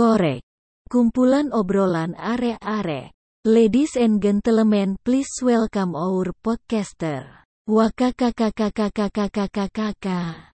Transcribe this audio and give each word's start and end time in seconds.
korek. 0.00 0.40
Kumpulan 0.88 1.52
obrolan 1.52 2.16
are-are. 2.16 3.12
Ladies 3.44 4.00
and 4.00 4.24
gentlemen, 4.24 4.96
please 5.04 5.28
welcome 5.44 5.92
our 5.92 6.32
podcaster. 6.40 7.44
Wakakakakakakakakakakaka. 7.68 10.48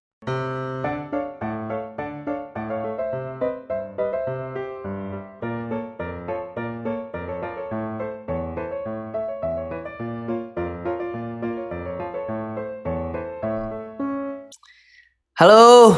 Halo, 15.39 15.95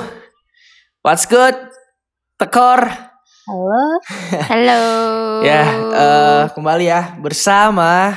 what's 1.01 1.25
good? 1.25 1.57
Tekor. 2.37 3.08
Halo. 3.49 3.81
Halo. 4.53 4.81
Ya, 5.41 5.65
eh, 5.73 6.43
kembali 6.53 6.85
ya 6.85 7.17
bersama 7.17 8.13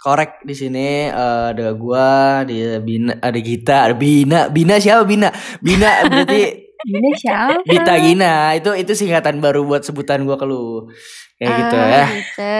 Korek 0.00 0.40
di 0.48 0.56
sini 0.56 1.04
eh, 1.12 1.44
ada 1.52 1.76
gua, 1.76 2.40
ada 2.48 2.80
Bina, 2.80 3.12
ada 3.20 3.36
Gita, 3.36 3.84
ada 3.84 3.92
Bina. 3.92 4.48
Bina 4.48 4.80
siapa 4.80 5.04
Bina? 5.04 5.28
Bina 5.60 6.08
berarti 6.08 6.40
Ini 6.96 7.12
siapa? 7.12 7.60
Gita 7.68 7.92
Gina. 8.00 8.56
Itu 8.56 8.72
itu 8.72 8.96
singkatan 8.96 9.36
baru 9.44 9.68
buat 9.68 9.84
sebutan 9.84 10.24
gua 10.24 10.40
ke 10.40 10.48
lu. 10.48 10.88
Kayak 11.36 11.52
gitu 11.60 11.76
Ah, 11.76 11.84
ya. 11.84 12.06
Gitu. 12.08 12.52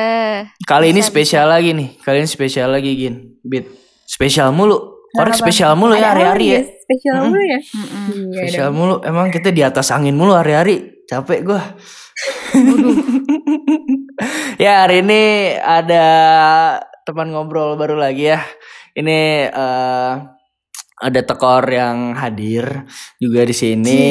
Kali 0.69 0.93
ini 0.93 1.01
bisa, 1.01 1.09
spesial 1.09 1.49
lagi 1.49 1.73
nih. 1.73 1.89
Kali 2.05 2.21
ini 2.21 2.29
spesial 2.29 2.69
lagi 2.69 3.01
Gin. 3.01 3.41
Bit. 3.41 3.65
Spesial 4.05 4.53
mulu. 4.53 5.01
Korek 5.17 5.41
spesial 5.41 5.73
mulu 5.73 5.97
ya 5.97 6.13
hari-hari 6.13 6.53
ya. 6.53 6.61
nih? 6.61 6.65
Spesial 6.85 7.17
mulu 7.25 7.41
ya? 7.41 7.59
Iya 7.65 8.37
Spesial 8.45 8.69
mulu. 8.77 8.95
Emang 9.01 9.33
kita 9.33 9.49
di 9.49 9.65
atas 9.65 9.89
angin 9.89 10.13
mulu 10.13 10.37
hari-hari. 10.37 11.00
Capek 11.11 11.43
gua. 11.43 11.59
ya 14.63 14.87
hari 14.87 15.03
ini 15.03 15.23
ada 15.59 16.07
teman 17.03 17.35
ngobrol 17.35 17.75
baru 17.75 17.99
lagi 17.99 18.31
ya. 18.31 18.39
Ini 18.95 19.51
eh, 19.51 20.13
ada 21.01 21.21
tekor 21.25 21.65
yang 21.67 22.15
hadir 22.15 22.87
juga 23.19 23.43
di 23.43 23.51
sini. 23.57 24.03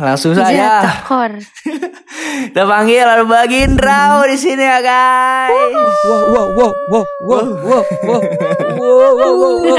Langsung 0.00 0.32
Iya, 0.32 0.40
saja 0.48 0.66
tekor. 0.80 1.44
kita 2.46 2.62
panggil 2.64 3.04
ada 3.04 3.24
Bagindrau 3.26 4.22
di 4.24 4.38
sini 4.38 4.62
ya 4.62 4.78
guys. 4.80 5.50
wow 6.06 6.22
wow 6.32 6.46
wow 6.56 6.72
wow 6.88 7.04
wow 7.20 7.20
wow 7.20 7.44
wow 8.00 8.22
wow 8.80 8.80
wow 8.80 9.12
wow 9.12 9.60
wow 9.60 9.76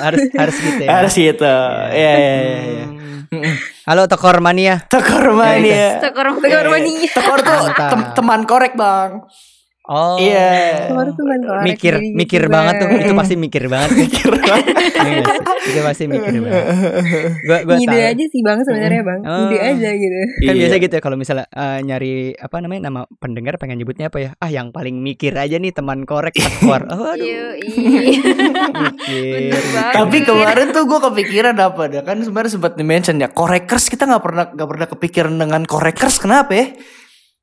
harus 0.08 0.24
harus 0.32 0.56
gitu 0.56 0.80
ya 0.80 0.88
Harus 0.88 1.12
gitu. 1.12 1.52
Ya 1.92 2.12
ya 2.16 2.32
ya. 2.64 2.88
Halo 3.82 4.06
tekor 4.06 4.38
mania 4.38 4.86
Tekor 4.86 5.34
mania. 5.34 5.98
Tekor. 5.98 6.38
Tekor 6.38 6.66
mania. 6.70 7.10
Tekor 7.10 7.38
tuh 7.42 7.60
tem- 7.74 8.10
teman 8.14 8.40
korek 8.46 8.74
bang. 8.78 9.26
Oh 9.92 10.16
Iya. 10.16 10.88
Tuh 10.88 11.24
kan 11.28 11.40
korek 11.44 11.64
mikir 11.68 11.94
diri 12.00 12.08
mikir 12.16 12.42
gitu, 12.48 12.52
banget 12.52 12.74
tuh 12.80 12.88
itu 12.96 13.12
pasti 13.12 13.34
mikir 13.36 13.64
banget 13.68 13.90
Mikir 14.08 14.28
banget. 14.40 14.64
Iya 14.72 15.22
itu 15.62 15.80
pasti 15.84 16.04
mikir 16.08 16.32
banget 16.40 16.64
gua 17.44 17.58
gua 17.68 17.76
Ide 17.76 17.92
tahu 17.92 18.10
aja 18.16 18.24
sih 18.24 18.40
bang 18.40 18.58
sebenarnya 18.64 19.02
bang. 19.04 19.20
Oh. 19.22 19.50
Ide 19.52 19.58
aja 19.60 19.90
gitu. 19.92 20.16
kan 20.48 20.54
Iya. 20.56 20.60
biasa 20.64 20.74
gitu 20.80 20.94
ya 20.96 21.02
kalau 21.04 21.16
misalnya 21.20 21.46
eh, 21.52 21.78
nyari 21.84 22.12
apa 22.34 22.56
namanya 22.64 22.82
nama 22.88 23.00
pendengar 23.20 23.60
pengen 23.60 23.76
nyebutnya 23.78 24.08
apa 24.08 24.18
ya 24.18 24.30
ah 24.40 24.48
yang 24.48 24.72
paling 24.72 24.96
mikir 24.98 25.36
aja 25.36 25.60
nih 25.60 25.70
teman 25.70 26.08
korek 26.08 26.32
tekor 26.32 26.88
oh 26.94 27.12
aduh 27.12 27.52
mikir. 27.60 29.52
Tapi 29.92 30.16
kemarin 30.24 30.72
tuh 30.72 30.84
gue 30.88 30.98
kepikiran 31.02 31.56
apa 31.58 31.82
dah 31.90 32.02
kan 32.02 32.16
sebenarnya 32.22 32.52
sempat 32.56 32.72
di-mention 32.74 33.20
ya 33.20 33.28
Korekers 33.28 33.92
kita 33.92 34.08
nggak 34.08 34.22
pernah 34.22 34.44
nggak 34.50 34.68
pernah 34.68 34.86
kepikiran 34.88 35.34
dengan 35.36 35.62
Korekers 35.68 36.16
kenapa 36.16 36.52
ya? 36.54 36.66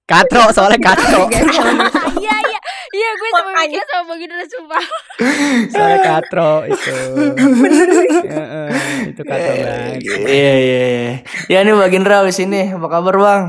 katro 0.10 0.50
soalnya 0.50 0.82
katro 0.82 1.30
Iya 2.90 3.00
iya. 3.00 3.10
Iya 3.10 3.10
gue 3.16 3.30
sama 3.32 3.50
mikir 3.56 3.84
sama 3.86 4.04
Baginda 4.08 4.46
sumpah. 4.46 4.84
soalnya 5.72 5.98
katro 6.02 6.52
itu 6.66 6.96
Heeh, 8.24 8.70
itu 9.10 9.22
katro 9.22 9.52
banget 9.56 10.00
Iya 10.26 10.54
iya 10.56 10.82
iya. 10.82 11.14
Ya 11.48 11.58
ini 11.62 11.72
bagian 11.74 12.04
Raw 12.04 12.24
di 12.24 12.34
sini. 12.34 12.68
Apa 12.68 12.88
kabar 12.88 13.16
bang? 13.16 13.44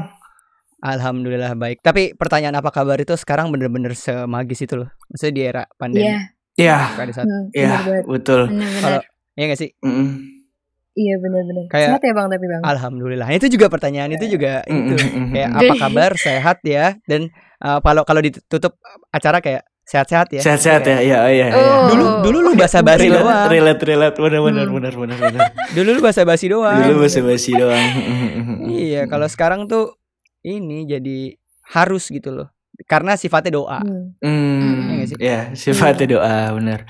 Alhamdulillah 0.81 1.53
baik. 1.55 1.81
Tapi 1.81 2.13
pertanyaan 2.13 2.57
apa 2.57 2.69
kabar 2.69 2.97
itu 2.97 3.13
sekarang 3.15 3.49
bener-bener 3.49 3.93
semagis 3.93 4.61
itu 4.61 4.77
loh. 4.77 4.89
Maksudnya 5.09 5.33
di 5.33 5.43
era 5.43 5.63
pandemi. 5.75 6.09
Iya. 6.09 6.19
Iya 6.57 6.77
Pada 6.93 7.13
saat, 7.15 7.25
Hmm, 7.25 7.45
iya 7.53 7.69
banget. 7.79 8.05
betul. 8.07 8.41
Bener-bener. 8.49 8.81
kalau 8.83 9.01
Iya 9.33 9.45
gak 9.47 9.61
sih? 9.61 9.71
Mm-mm. 9.81 10.09
Iya 11.01 11.15
benar-benar. 11.17 11.65
Kayak- 11.73 11.89
Sehat 11.97 12.03
ya 12.05 12.13
bang 12.13 12.27
tapi 12.29 12.45
bang. 12.45 12.63
Alhamdulillah. 12.63 13.29
Itu 13.33 13.47
juga 13.49 13.67
pertanyaan 13.67 14.11
itu 14.13 14.27
juga 14.29 14.61
itu. 14.69 14.95
Kayak 15.33 15.51
apa 15.57 15.73
kabar? 15.81 16.11
Sehat 16.15 16.59
ya. 16.61 17.01
Dan 17.09 17.33
uh, 17.59 17.81
kalau 17.81 18.05
kalau 18.05 18.21
ditutup 18.21 18.77
acara 19.09 19.41
kayak 19.41 19.65
sehat-sehat 19.83 20.29
ya. 20.31 20.41
Sehat-sehat 20.45 20.83
ya. 20.85 20.99
Iya 21.01 21.19
iya. 21.33 21.47
iya. 21.51 21.57
Oh. 21.57 21.89
Dulu 21.89 22.05
dulu 22.21 22.39
lu 22.43 22.53
basa-basi 22.53 23.09
relate, 23.09 23.25
doang. 23.25 23.49
relate 23.49 23.83
relate 23.83 24.17
benar 24.17 24.41
benar 24.41 24.67
Hmm. 24.69 24.75
benar 24.77 24.95
benar 24.95 25.19
benar. 25.19 25.41
Dulu 25.73 25.89
lu 25.91 26.01
basa-basi 26.01 26.47
doang. 26.47 26.79
Dulu 26.85 26.95
basa-basi 27.01 27.51
doang. 27.53 27.87
Iya, 28.69 29.09
kalau 29.09 29.27
sekarang 29.27 29.67
tuh 29.67 29.97
ini 30.43 30.85
jadi 30.85 31.35
harus 31.73 32.07
gitu 32.07 32.29
loh. 32.31 32.49
Karena 32.85 33.13
sifatnya 33.13 33.57
doa. 33.57 33.81
Hmm. 33.81 34.15
Hmm, 34.21 34.95
Iya 34.95 35.05
sih? 35.07 35.17
ya 35.19 35.41
sifatnya 35.55 36.07
doa 36.15 36.37
benar. 36.55 36.81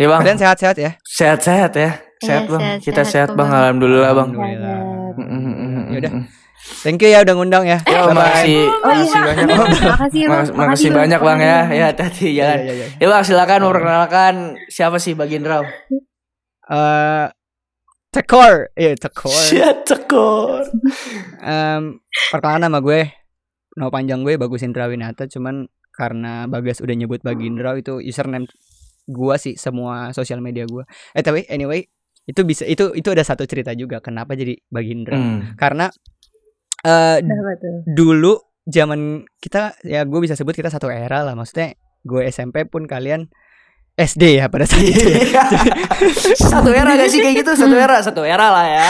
Ya 0.00 0.06
bang, 0.08 0.20
Kalian 0.24 0.40
sehat-sehat 0.40 0.76
ya? 0.80 0.90
sehat-sehat 1.04 1.72
ya, 1.76 1.90
sehat 2.18 2.42
Iya, 2.42 2.50
bang. 2.50 2.60
sehat, 2.62 2.78
Kita 2.80 3.02
sehat 3.04 3.28
bang, 3.30 3.44
Bang. 3.44 3.50
alhamdulillah 3.52 4.10
bang. 4.10 4.28
Alhamdulillah. 4.32 4.78
Sehat. 5.12 5.92
Yaudah. 5.92 6.12
Thank 6.80 7.00
you 7.00 7.08
ya 7.08 7.20
udah 7.20 7.34
ngundang 7.34 7.64
ya. 7.64 7.78
Ya, 7.82 8.00
Bye-bye. 8.02 8.16
makasih, 8.16 8.60
Oh 8.64 8.80
makasih 8.86 9.04
iya. 9.10 9.20
banyak 9.22 9.44
bang. 9.46 9.68
Makasih 9.90 10.20
bang. 10.22 10.40
Mak- 10.40 10.54
makasih 10.56 10.88
banyak 10.90 11.20
bang 11.20 11.38
ya. 11.40 11.58
Ya 11.70 11.88
tadi 11.92 12.26
Iya, 12.32 12.48
iya, 12.58 12.72
iya. 12.74 12.86
Ya 12.96 13.06
bang 13.06 13.22
silakan 13.22 13.60
memperkenalkan 13.60 14.34
siapa 14.66 14.96
sih 14.96 15.12
bagian 15.12 15.44
Raw? 15.44 15.64
Eh, 16.70 17.26
Tekor, 18.10 18.72
iya 18.74 18.96
Tekor. 18.96 19.30
Siap 19.30 19.84
tekor. 19.84 20.66
Em, 21.38 22.00
perkenalan 22.28 22.66
nama 22.66 22.80
gue, 22.80 23.06
nama 23.76 23.86
panjang 23.86 24.24
gue 24.24 24.34
Bagus 24.34 24.64
Indra 24.64 24.88
Winata, 24.88 25.28
cuman 25.28 25.68
karena 25.90 26.48
Bagas 26.48 26.80
udah 26.80 26.90
nyebut 26.90 27.20
Bagindra 27.20 27.76
itu 27.76 28.00
username 28.00 28.50
gue 29.06 29.34
sih 29.40 29.54
semua 29.56 30.12
sosial 30.16 30.42
media 30.44 30.66
gue. 30.66 30.84
Eh 31.16 31.22
tapi 31.24 31.46
anyway 31.48 31.84
itu 32.28 32.40
bisa 32.44 32.68
itu 32.68 32.92
itu 32.94 33.08
ada 33.10 33.24
satu 33.24 33.48
cerita 33.48 33.72
juga 33.72 34.02
kenapa 34.02 34.36
jadi 34.36 34.56
Bagindra. 34.68 35.16
Hmm. 35.16 35.56
Karena 35.56 35.88
eh 36.80 37.18
tuh? 37.22 37.84
dulu 37.84 38.34
zaman 38.64 39.24
kita 39.40 39.76
ya 39.84 40.04
gue 40.04 40.20
bisa 40.20 40.36
sebut 40.36 40.54
kita 40.54 40.70
satu 40.70 40.88
era 40.88 41.24
lah 41.24 41.34
maksudnya 41.34 41.76
gue 42.04 42.24
SMP 42.28 42.64
pun 42.68 42.88
kalian 42.88 43.28
SD 44.00 44.40
ya 44.40 44.48
pada 44.48 44.64
saat 44.64 44.80
itu 44.80 45.04
ya. 45.04 45.44
satu 46.52 46.72
era 46.72 46.96
gak 46.96 47.12
sih 47.12 47.20
kayak 47.20 47.44
gitu? 47.44 47.52
Satu 47.52 47.76
era, 47.76 47.96
satu 48.00 48.22
era 48.24 48.46
lah 48.48 48.66
ya. 48.66 48.88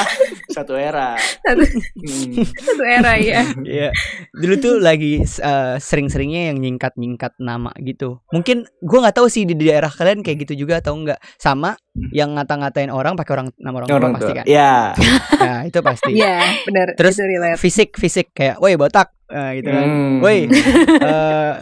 Satu 0.54 0.74
era. 0.78 1.18
Hmm. 1.18 2.46
Satu 2.46 2.82
era 2.86 3.12
ya. 3.18 3.42
Iya. 3.66 3.90
Dulu 4.30 4.54
tuh 4.62 4.74
lagi 4.78 5.18
eh, 5.22 5.74
sering-seringnya 5.82 6.54
yang 6.54 6.62
nyingkat-nyingkat 6.62 7.34
nama 7.42 7.74
gitu. 7.82 8.22
Mungkin 8.30 8.70
gua 8.86 9.10
nggak 9.10 9.16
tahu 9.18 9.26
sih 9.26 9.42
di 9.42 9.58
daerah 9.58 9.90
kalian 9.90 10.22
kayak 10.22 10.46
gitu 10.46 10.62
juga 10.66 10.78
atau 10.78 10.94
enggak. 10.94 11.18
Sama 11.42 11.74
yang 12.14 12.38
ngata-ngatain 12.38 12.94
orang 12.94 13.18
pakai 13.18 13.32
orang 13.34 13.48
nama 13.58 13.74
orang 13.82 13.88
tua 13.90 13.98
Orang 13.98 14.12
pasti 14.14 14.32
kan. 14.32 14.44
Ya. 14.46 14.94
Nah, 15.40 15.64
itu 15.64 15.80
pasti. 15.80 16.20
Iya 16.20 16.36
benar. 16.68 16.92
Terus 17.00 17.16
itu 17.16 17.24
relate. 17.24 17.56
Fisik 17.56 17.96
fisik 17.96 18.28
kayak, 18.36 18.60
"Woi, 18.60 18.76
botak." 18.76 19.08
Nah, 19.32 19.56
gitu 19.56 19.72
kan. 19.72 19.86
Hmm. 19.88 20.16
Woi, 20.20 20.38
eh, 21.08 21.52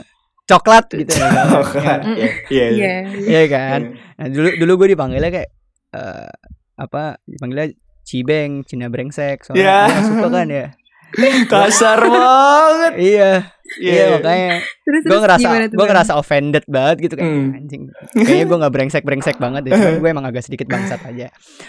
coklat 0.49 0.87
gitu. 0.91 1.13
Ya. 1.15 1.29
kan. 1.85 2.01
Iya. 2.09 2.29
Iya. 2.49 2.67
Iya. 2.73 2.95
Iya 3.21 3.43
kan. 3.47 3.81
Nah, 4.17 4.27
dulu 4.27 4.49
dulu 4.57 4.73
gue 4.81 4.89
dipanggilnya 4.97 5.31
kayak 5.31 5.51
eh 5.93 6.31
apa? 6.75 7.21
Dipanggilnya 7.23 7.69
Cibeng, 8.03 8.65
Cina 8.65 8.89
brengsek. 8.89 9.45
Soalnya 9.45 9.61
Ya. 9.61 9.79
nggak 9.87 10.03
suka 10.03 10.29
kan 10.33 10.49
ya. 10.49 10.67
Kasar 11.53 12.01
banget. 12.03 12.93
Iya. 12.97 13.33
Iya, 13.69 14.17
makanya 14.17 14.65
Terus 14.81 15.03
gue 15.05 15.19
ngerasa 15.21 15.49
gue 15.69 15.87
ngerasa 15.87 16.13
offended 16.17 16.65
banget 16.65 16.97
gitu 17.05 17.15
kan 17.15 17.29
Hmm. 17.29 17.53
anjing 17.53 17.83
kayaknya 18.17 18.47
gue 18.49 18.59
nggak 18.65 18.73
brengsek 18.73 19.05
brengsek 19.05 19.37
banget 19.37 19.69
ya 19.69 19.77
cuman 19.77 20.01
gue 20.01 20.09
emang 20.09 20.25
agak 20.25 20.41
sedikit 20.41 20.73
bangsat 20.73 20.97
aja 21.05 21.29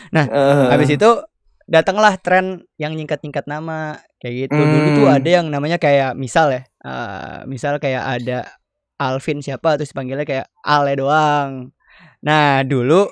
Eh, 0.09 0.67
habis 0.71 0.87
itu 0.87 1.09
datanglah 1.67 2.15
tren 2.15 2.63
yang 2.79 2.95
nyingkat 2.95 3.19
nyingkat 3.19 3.43
nama 3.45 3.99
kayak 4.15 4.47
gitu 4.47 4.55
dulu 4.55 4.79
Hmm. 4.79 4.95
tuh 4.95 5.07
ada 5.11 5.29
yang 5.29 5.51
namanya 5.51 5.75
kayak 5.75 6.15
misal 6.15 6.47
ya 6.47 6.63
eh, 6.63 7.39
misal 7.45 7.75
kayak 7.77 7.99
ada 8.15 8.47
Alvin 8.99 9.39
siapa 9.39 9.73
terus 9.75 9.89
dipanggilnya 9.89 10.23
kayak 10.23 10.45
Ale 10.59 10.93
doang 10.93 11.71
nah 12.19 12.61
dulu 12.61 13.07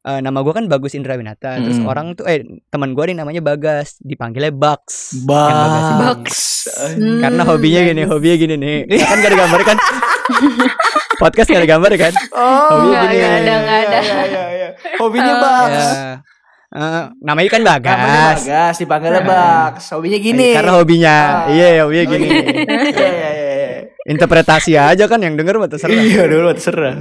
eh, 0.00 0.18
nama 0.18 0.38
gue 0.40 0.52
kan 0.52 0.66
Bagus 0.66 0.92
Indra 0.92 1.14
Winata 1.14 1.56
terus 1.56 1.78
Hmm. 1.78 1.86
orang 1.86 2.06
tuh 2.12 2.24
eh 2.24 2.42
teman 2.68 2.90
gue 2.90 3.04
nih 3.04 3.16
namanya 3.16 3.38
Bagas 3.40 3.98
dipanggilnya 4.00 4.50
Bugs 4.50 5.14
ini. 5.16 5.94
Bugs. 6.00 6.40
Hmm, 6.68 7.18
karena 7.18 7.42
hobinya 7.44 7.80
gini 7.82 8.02
hobinya 8.04 8.36
gini 8.36 8.54
nih 8.54 8.78
Ya 8.90 9.06
kan 9.06 9.16
gak 9.16 9.30
ada 9.30 9.38
gambar 9.38 9.60
kan 9.64 9.76
podcast 11.20 11.48
gak 11.48 11.60
ada 11.60 11.68
gambar 11.68 11.90
kan 11.96 12.12
Oh, 12.30 12.68
Hobinya 12.76 12.98
Nggak, 12.98 13.08
gini. 13.08 13.18
nggak 13.18 13.38
ada, 13.38 13.54
nggak 13.56 13.78
ada. 13.80 13.98
Iya, 13.98 14.22
iya, 14.24 14.44
iya. 14.50 14.68
Hobinya 14.96 15.32
Oh. 15.32 15.40
Bugs. 15.40 15.88
ya 15.88 16.16
Eh, 16.68 17.04
namanya 17.24 17.48
kan 17.48 17.60
Namanya 17.60 17.80
Bagas. 17.80 18.36
Bagas 18.44 18.74
dipanggilnya 18.76 19.22
Baks. 19.24 19.84
Hobinya 19.88 20.18
gini. 20.20 20.52
Karena 20.52 20.72
hobinya. 20.76 21.16
Ah. 21.16 21.48
Iya, 21.48 21.66
hobinya 21.80 22.04
Oh, 22.04 22.10
gini. 22.12 22.28
Iya 22.28 23.08
iya 23.08 23.30
iya. 23.32 23.47
Interpretasi 24.06 24.78
aja 24.78 25.10
kan 25.10 25.18
yang 25.18 25.34
denger 25.34 25.58
mah 25.58 25.66
terserah. 25.66 25.96
Iya 25.98 26.30
dulu 26.30 26.54
terserah. 26.54 26.94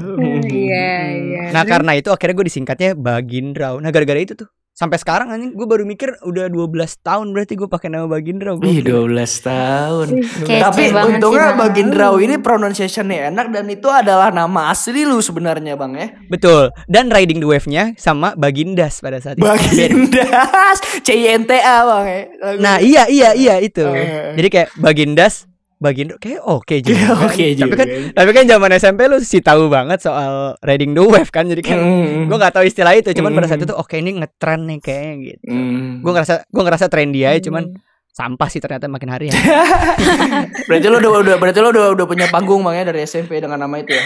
Iya, 0.50 0.96
iya. 1.14 1.44
Nah 1.54 1.64
karena 1.68 1.94
itu 1.94 2.10
akhirnya 2.10 2.36
gue 2.42 2.48
disingkatnya 2.50 2.98
Bagindrau 2.98 3.78
Nah 3.78 3.94
gara-gara 3.94 4.18
itu 4.18 4.34
tuh 4.34 4.50
Sampai 4.78 5.02
sekarang 5.02 5.34
anjing 5.34 5.58
gue 5.58 5.66
baru 5.66 5.90
mikir 5.90 6.22
udah 6.22 6.54
12 6.54 6.70
tahun 7.02 7.34
berarti 7.34 7.58
gue 7.58 7.66
pakai 7.66 7.90
nama 7.90 8.06
Bagindrau 8.06 8.62
Ih 8.62 8.86
Gokil. 8.86 9.10
12 9.10 9.50
tahun. 9.50 10.08
Kece 10.22 10.62
Tapi 10.62 10.84
untungnya. 10.94 11.58
Bagindrau 11.58 12.22
ini 12.22 12.38
pronunciation-nya 12.38 13.34
enak 13.34 13.50
dan 13.50 13.66
itu 13.74 13.90
adalah 13.90 14.30
nama 14.30 14.70
asli 14.70 15.02
lu 15.02 15.18
sebenarnya 15.18 15.74
Bang 15.74 15.98
ya. 15.98 16.14
Betul 16.30 16.70
Dan 16.86 17.10
riding 17.10 17.42
the 17.42 17.50
wave-nya 17.50 17.98
sama 17.98 18.38
Bagindas 18.38 19.02
pada 19.02 19.18
saat 19.18 19.42
itu 19.42 19.50
Bagindas, 19.50 20.78
C-I-N-T-A 21.02 21.78
Bang 21.82 22.06
ya. 22.06 22.22
Nah 22.62 22.78
iya 22.78 23.10
iya 23.10 23.34
iya 23.34 23.56
itu 23.58 23.82
Oh. 23.82 23.98
Jadi 24.38 24.48
kayak 24.54 24.70
Bagindas 24.78 25.50
Bagindra 25.78 26.18
kayak 26.18 26.42
oke 26.42 26.76
juga 26.82 26.98
Iya, 26.98 27.08
kan. 27.08 27.22
oke 27.24 27.38
Tapi 27.38 27.54
juga. 27.54 27.76
kan 27.78 27.88
Tapi 28.12 28.30
kan 28.32 28.44
zaman 28.48 28.70
SMP 28.74 29.00
lu 29.06 29.18
sih 29.20 29.40
tahu 29.40 29.68
banget 29.68 30.00
soal 30.00 30.34
riding 30.60 30.92
the 30.92 31.02
wave 31.02 31.30
kan 31.30 31.46
Jadi 31.46 31.62
kan 31.62 31.78
Mm. 31.78 32.26
gue 32.28 32.38
gak 32.38 32.52
tahu 32.52 32.66
istilah 32.66 32.94
itu 32.94 33.14
Cuman 33.14 33.32
pada 33.32 33.46
saat 33.46 33.60
Mm. 33.60 33.66
itu 33.66 33.74
oke 33.74 33.94
ini 33.94 34.12
ngetren 34.16 34.66
nih 34.66 34.80
kayaknya 34.80 35.14
gitu 35.24 35.46
Mm. 35.48 36.02
Gue 36.02 36.12
ngerasa 36.12 36.34
gue 36.44 36.64
ngerasa 36.64 36.86
trendy 36.88 37.22
aja 37.22 37.40
cuman 37.44 37.78
sampah 38.10 38.50
sih 38.50 38.58
ternyata 38.58 38.90
makin 38.90 39.08
hari 39.08 39.30
ya. 39.30 39.38
Berarti 40.66 40.86
lu 40.86 40.98
udah, 40.98 41.12
udah 41.22 41.36
berarti 41.38 41.60
lu 41.62 41.70
udah, 41.70 41.94
udah 41.94 42.06
punya 42.06 42.26
panggung 42.28 42.66
Bang 42.66 42.74
ya 42.74 42.82
dari 42.82 43.06
SMP 43.06 43.38
dengan 43.38 43.62
nama 43.62 43.78
itu 43.78 43.94
ya. 43.94 44.06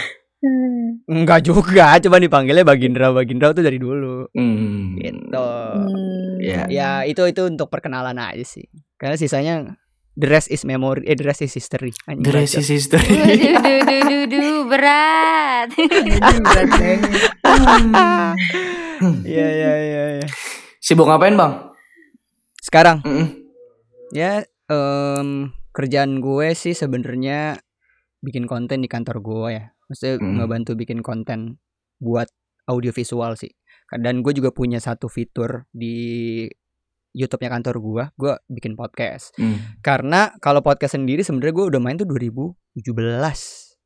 Enggak 1.06 1.40
juga, 1.42 1.96
cuma 1.96 2.18
dipanggilnya 2.18 2.60
Bagindra 2.60 3.08
Bagindra 3.08 3.54
tuh 3.54 3.62
dari 3.62 3.78
dulu. 3.78 4.28
Hmm. 4.34 4.98
Gitu. 4.98 5.32
Hmm. 5.32 6.36
Ya. 6.42 6.68
Ya 6.68 6.90
itu 7.02 7.24
itu 7.24 7.40
untuk 7.46 7.68
perkenalan 7.68 8.12
aja 8.14 8.42
sih. 8.42 8.68
Karena 8.98 9.16
sisanya 9.16 9.80
the 10.14 10.28
rest 10.28 10.48
is 10.48 10.62
memory, 10.62 11.04
eh 11.04 11.14
the 11.14 11.24
rest 11.24 11.40
is 11.40 11.52
history. 11.52 11.92
Anjing, 12.04 12.22
The 12.22 12.30
baca. 12.30 12.40
rest 12.40 12.54
is 12.56 12.68
history. 12.68 13.08
Duh, 13.16 13.58
duh, 13.58 13.80
duh, 13.82 14.02
duh, 14.02 14.24
duh, 14.28 14.58
berat. 14.68 15.68
Berat 15.76 16.40
banget. 16.42 17.00
Iya 19.24 19.46
iya 19.48 19.72
iya. 19.78 20.04
iya. 20.20 20.26
Sibuk 20.78 21.06
ngapain 21.06 21.34
Bang? 21.34 21.74
Sekarang 22.62 23.02
Mm-mm. 23.02 23.26
ya 24.14 24.42
em, 24.70 25.50
kerjaan 25.70 26.22
gue 26.22 26.54
sih 26.54 26.74
sebenarnya 26.74 27.58
bikin 28.22 28.46
konten 28.46 28.82
di 28.82 28.88
kantor 28.90 29.18
gue 29.18 29.48
ya. 29.52 29.64
Maksudnya 29.88 30.14
Hmm. 30.18 30.38
ngebantu 30.38 30.72
bikin 30.78 31.02
konten 31.02 31.58
buat 31.98 32.30
audiovisual 32.66 33.34
sih. 33.34 33.50
Dan 33.92 34.24
gue 34.24 34.32
juga 34.32 34.54
punya 34.54 34.78
satu 34.78 35.10
fitur 35.10 35.66
di 35.68 36.46
YouTube-nya 37.12 37.52
kantor 37.52 37.76
gue, 37.78 38.04
gue 38.16 38.32
bikin 38.50 38.72
podcast. 38.72 39.36
Hmm. 39.36 39.60
Karena 39.80 40.32
kalau 40.38 40.60
podcast 40.60 40.96
sendiri 40.96 41.20
sebenarnya 41.20 41.52
gue 41.52 41.66
udah 41.72 41.80
main 41.80 41.96
tuh 41.96 42.08
2017 42.08 42.56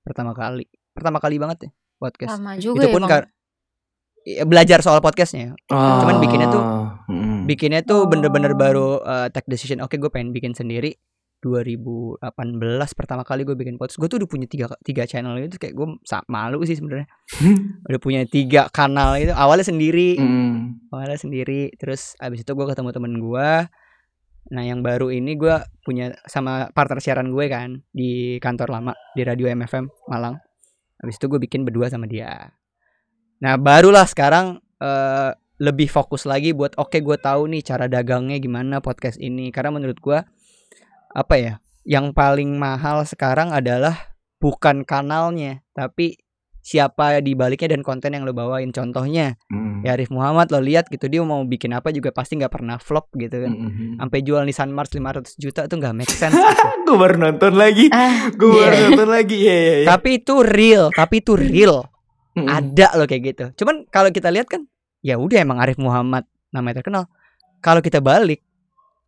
pertama 0.02 0.32
kali. 0.32 0.64
Pertama 0.94 1.18
kali 1.18 1.36
banget 1.36 1.58
ya 1.66 1.70
podcast. 1.98 2.38
Lama 2.38 2.54
juga 2.56 2.82
Itu 2.82 2.86
ya, 2.86 2.94
pun 2.94 3.02
kar- 3.04 3.30
ya, 4.22 4.44
belajar 4.44 4.78
soal 4.80 5.00
podcastnya. 5.00 5.58
Cuman 5.68 6.18
bikinnya 6.18 6.48
tuh- 6.48 6.66
Mm. 7.06 7.46
Bikinnya 7.46 7.80
tuh 7.82 8.06
bener-bener 8.06 8.52
Oh. 8.52 8.58
baru 8.58 8.88
uh, 9.00 9.28
take 9.30 9.46
decision. 9.46 9.78
Oke, 9.78 9.96
gue 9.96 10.10
pengen 10.10 10.30
bikin 10.30 10.50
sendiri. 10.52 10.94
2018 11.44 12.22
pertama 12.96 13.22
kali 13.22 13.44
gue 13.44 13.56
bikin 13.56 13.76
podcast. 13.76 14.00
Gue 14.00 14.08
tuh 14.08 14.18
udah 14.22 14.30
punya 14.30 14.46
tiga 14.48 14.66
tiga 14.82 15.04
channel 15.04 15.36
itu 15.40 15.60
kayak 15.60 15.74
gue 15.76 15.86
malu 16.28 16.64
sih 16.64 16.76
sebenarnya. 16.76 17.06
udah 17.88 18.00
punya 18.00 18.22
tiga 18.24 18.68
kanal 18.72 19.16
itu. 19.20 19.32
Awalnya 19.32 19.66
sendiri, 19.68 20.16
Mm. 20.16 20.88
awalnya 20.92 21.18
sendiri. 21.20 21.72
Terus 21.76 22.16
abis 22.18 22.42
itu 22.42 22.52
gue 22.56 22.66
ketemu 22.66 22.90
temen 22.92 23.12
gue. 23.20 23.50
Nah 24.46 24.62
yang 24.62 24.80
baru 24.80 25.10
ini 25.10 25.34
gue 25.34 25.58
punya 25.82 26.14
sama 26.30 26.70
partner 26.70 27.02
siaran 27.02 27.34
gue 27.34 27.46
kan 27.50 27.82
di 27.90 28.38
kantor 28.38 28.70
lama 28.70 28.92
di 29.12 29.22
radio 29.26 29.50
MFM 29.50 29.86
Malang. 30.06 30.38
Habis 31.02 31.18
itu 31.18 31.26
gue 31.28 31.40
bikin 31.42 31.66
berdua 31.66 31.90
sama 31.90 32.06
dia. 32.06 32.54
Nah 33.42 33.58
barulah 33.60 34.06
sekarang 34.06 34.62
eh, 34.80 35.32
lebih 35.56 35.88
fokus 35.88 36.28
lagi 36.28 36.52
buat 36.52 36.76
oke 36.76 37.00
gue 37.00 37.16
tahu 37.16 37.48
nih 37.48 37.64
cara 37.64 37.88
dagangnya 37.88 38.36
gimana 38.36 38.84
podcast 38.84 39.16
ini 39.16 39.48
karena 39.48 39.72
menurut 39.72 39.96
gue 39.96 40.18
apa 41.10 41.34
ya 41.36 41.52
yang 41.82 42.10
paling 42.10 42.56
mahal 42.56 43.02
sekarang 43.02 43.50
adalah 43.50 43.94
bukan 44.36 44.82
kanalnya 44.82 45.62
tapi 45.72 46.18
siapa 46.60 47.22
di 47.22 47.38
baliknya 47.38 47.70
dan 47.70 47.86
konten 47.86 48.10
yang 48.10 48.26
lo 48.26 48.34
bawain 48.34 48.74
contohnya 48.74 49.38
Mm. 49.46 49.86
ya 49.86 49.94
Arif 49.94 50.10
Muhammad 50.10 50.50
lo 50.50 50.58
lihat 50.58 50.90
gitu 50.90 51.06
dia 51.06 51.22
mau 51.22 51.38
bikin 51.40 51.70
apa 51.70 51.94
juga 51.94 52.10
pasti 52.10 52.34
nggak 52.34 52.50
pernah 52.50 52.74
flop 52.76 53.14
gitu 53.14 53.38
kan 53.38 53.54
Mm-mm. 53.54 54.02
sampai 54.02 54.18
jual 54.20 54.42
Nissan 54.42 54.74
Mars 54.74 54.90
500 54.90 55.38
juta 55.38 55.70
tuh 55.70 55.78
nggak 55.78 55.94
make 55.94 56.10
sense 56.10 56.34
gitu. 56.42 56.66
Gue 56.84 56.96
baru 56.96 57.16
nonton 57.20 57.54
lagi. 57.54 57.86
Ah, 57.88 58.26
Gue 58.34 58.50
baru 58.50 58.66
iya. 58.72 58.82
nonton 58.90 59.08
lagi. 59.08 59.36
Iya 59.38 59.54
iya 59.54 59.74
iya. 59.78 59.86
tapi 59.86 60.08
itu 60.18 60.34
real 60.42 60.90
tapi 60.90 61.14
itu 61.22 61.32
real 61.38 61.86
Mm-mm. 62.34 62.50
ada 62.50 62.88
loh 62.92 63.06
kayak 63.06 63.22
gitu 63.24 63.44
cuman 63.62 63.86
kalau 63.86 64.10
kita 64.10 64.34
lihat 64.34 64.50
kan 64.50 64.66
ya 65.00 65.16
udah 65.16 65.38
emang 65.38 65.62
Arif 65.62 65.78
Muhammad 65.78 66.26
namanya 66.50 66.82
terkenal 66.82 67.06
kalau 67.62 67.78
kita 67.78 68.02
balik 68.02 68.42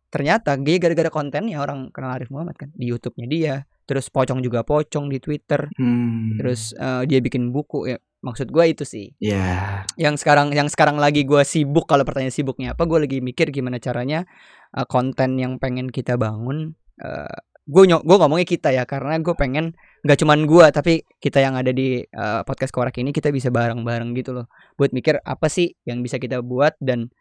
ternyata 0.09 0.57
dia 0.57 0.77
gara-gara 0.81 1.09
kontennya 1.09 1.61
orang 1.61 1.93
kenal 1.93 2.17
Arif 2.17 2.29
Muhammad 2.33 2.57
kan 2.57 2.69
di 2.73 2.89
YouTube-nya 2.89 3.27
dia 3.29 3.55
terus 3.85 4.09
pocong 4.09 4.41
juga 4.41 4.61
pocong 4.61 5.09
di 5.09 5.17
Twitter 5.17 5.69
Hmm. 5.77 6.37
terus 6.37 6.73
eh, 6.73 7.05
dia 7.09 7.19
bikin 7.21 7.49
buku 7.49 7.89
ya 7.89 7.97
maksud 8.19 8.51
gua 8.51 8.67
itu 8.67 8.83
sih 8.83 9.15
ya. 9.17 9.81
yang 9.95 10.19
sekarang 10.19 10.51
yang 10.51 10.67
sekarang 10.67 10.99
lagi 10.99 11.23
gua 11.23 11.47
sibuk 11.47 11.87
kalau 11.87 12.03
pertanyaan 12.03 12.35
sibuknya 12.35 12.75
apa 12.75 12.83
gue 12.83 12.99
lagi 12.99 13.17
mikir 13.23 13.49
gimana 13.49 13.79
caranya 13.79 14.27
eh, 14.75 14.85
konten 14.85 15.39
yang 15.39 15.57
pengen 15.57 15.87
kita 15.89 16.19
bangun 16.19 16.75
gue 17.69 17.83
nyok 17.85 18.01
gue 18.01 18.17
ngomongnya 18.17 18.47
kita 18.49 18.69
ya 18.73 18.83
karena 18.89 19.21
gue 19.21 19.35
pengen 19.37 19.77
nggak 20.01 20.17
cuman 20.25 20.39
gua 20.49 20.73
tapi 20.73 21.05
kita 21.21 21.37
yang 21.39 21.53
ada 21.53 21.69
di 21.69 22.01
eh, 22.01 22.41
podcast 22.43 22.73
korak 22.73 22.97
ini 22.97 23.13
kita 23.13 23.29
bisa 23.29 23.53
bareng-bareng 23.53 24.09
gitu 24.17 24.33
loh 24.33 24.49
buat 24.75 24.89
mikir 24.89 25.21
apa 25.21 25.47
sih 25.47 25.77
yang 25.85 26.01
bisa 26.01 26.17
kita 26.17 26.41
buat 26.41 26.73
dan 26.81 27.13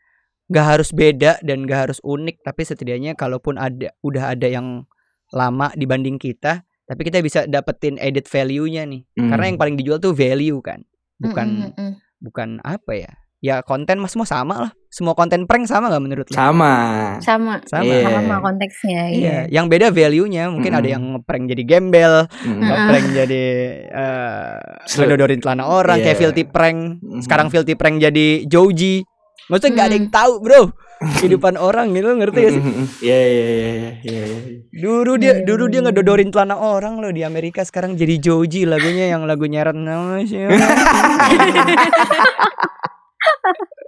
nggak 0.48 0.66
harus 0.66 0.90
beda 0.90 1.40
dan 1.40 1.62
nggak 1.62 1.80
harus 1.86 2.00
unik 2.00 2.40
tapi 2.40 2.62
setidaknya 2.62 3.12
kalaupun 3.12 3.54
ada 3.54 3.92
udah 4.00 4.32
ada 4.32 4.46
yang 4.46 4.88
lama 5.28 5.68
dibanding 5.72 6.16
kita 6.16 6.64
tapi 6.82 7.00
kita 7.02 7.20
bisa 7.20 7.44
dapetin 7.44 7.96
edit 7.96 8.24
value-nya 8.24 8.82
nih 8.82 9.04
Hmm. 9.12 9.28
karena 9.28 9.44
yang 9.46 9.58
paling 9.58 9.76
dijual 9.76 9.98
tuh 9.98 10.12
value 10.12 10.58
kan 10.58 10.80
bukan 11.16 11.46
Mm, 11.46 11.68
mm, 11.68 11.74
mm. 11.78 11.92
bukan 12.20 12.48
apa 12.62 12.92
ya 12.94 13.12
ya 13.38 13.60
konten 13.60 13.98
mas 13.98 14.10
semua 14.10 14.24
sama 14.24 14.54
lah 14.58 14.70
semua 14.88 15.12
konten 15.12 15.44
prank 15.44 15.62
sama 15.64 15.86
nggak 15.86 16.00
menurut 16.00 16.26
lo 16.26 16.34
Sama. 16.34 16.74
Sama. 17.20 17.62
sama 17.62 17.84
Iya. 17.84 18.02
Sama 18.08 18.36
konteksnya. 18.40 19.02
iya 19.12 19.36
yang 19.46 19.68
beda 19.68 19.92
value-nya 19.92 20.48
mungkin 20.48 20.72
ada 20.72 20.82
Mm-mm. 20.82 20.90
yang 20.90 21.04
ngeprank 21.14 21.44
jadi 21.46 21.62
gembel 21.64 22.14
Mm. 22.40 22.58
ngeprank 22.58 23.06
jadi 23.14 23.44
eh 23.84 24.56
Sel- 24.86 25.04
ngedodorin 25.04 25.38
celana 25.38 25.68
orang 25.68 26.00
kayak 26.00 26.16
Iya. 26.16 26.22
filthy 26.24 26.44
prank 26.46 26.98
Mhm. 26.98 27.20
sekarang 27.20 27.46
filthy 27.48 27.74
prank 27.74 28.00
jadi 28.00 28.26
Joji 28.44 29.04
maksudnya 29.48 29.72
nggak 29.74 29.86
ada 29.88 29.96
yang 29.96 30.08
tahu 30.08 30.32
bro 30.40 30.62
kehidupan 31.20 31.54
orang 31.56 31.94
gitu 31.94 32.10
ngerti 32.10 32.38
gak 32.42 32.52
sih 32.58 32.62
Iya 33.06 33.18
iya 33.22 33.28
iya 33.28 33.46
iya 33.46 33.90
iya. 34.02 34.22
iya. 34.26 34.58
dulu 34.74 35.14
dia 35.14 35.40
dulu 35.42 35.70
dia 35.70 35.80
ngedodorin 35.82 36.30
celana 36.30 36.58
orang 36.58 36.98
loh 36.98 37.14
di 37.14 37.22
Amerika 37.22 37.62
sekarang 37.62 37.94
jadi 37.94 38.18
Joji 38.18 38.66
lagunya 38.66 39.06
yang 39.08 39.22
lagu 39.24 39.46
nyeret 39.46 39.78
nama 39.78 40.18
siapa 40.26 40.52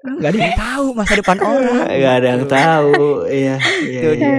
nggak 0.00 0.30
ada 0.32 0.38
yang 0.38 0.56
tahu 0.56 0.86
masa 0.96 1.12
depan 1.16 1.36
orang 1.40 1.86
Gak 1.86 2.14
ada 2.20 2.26
yang 2.34 2.44
tahu. 2.48 2.92
Iya 3.28 3.56
iya. 3.84 4.00
Itu 4.00 4.08
dia. 4.16 4.36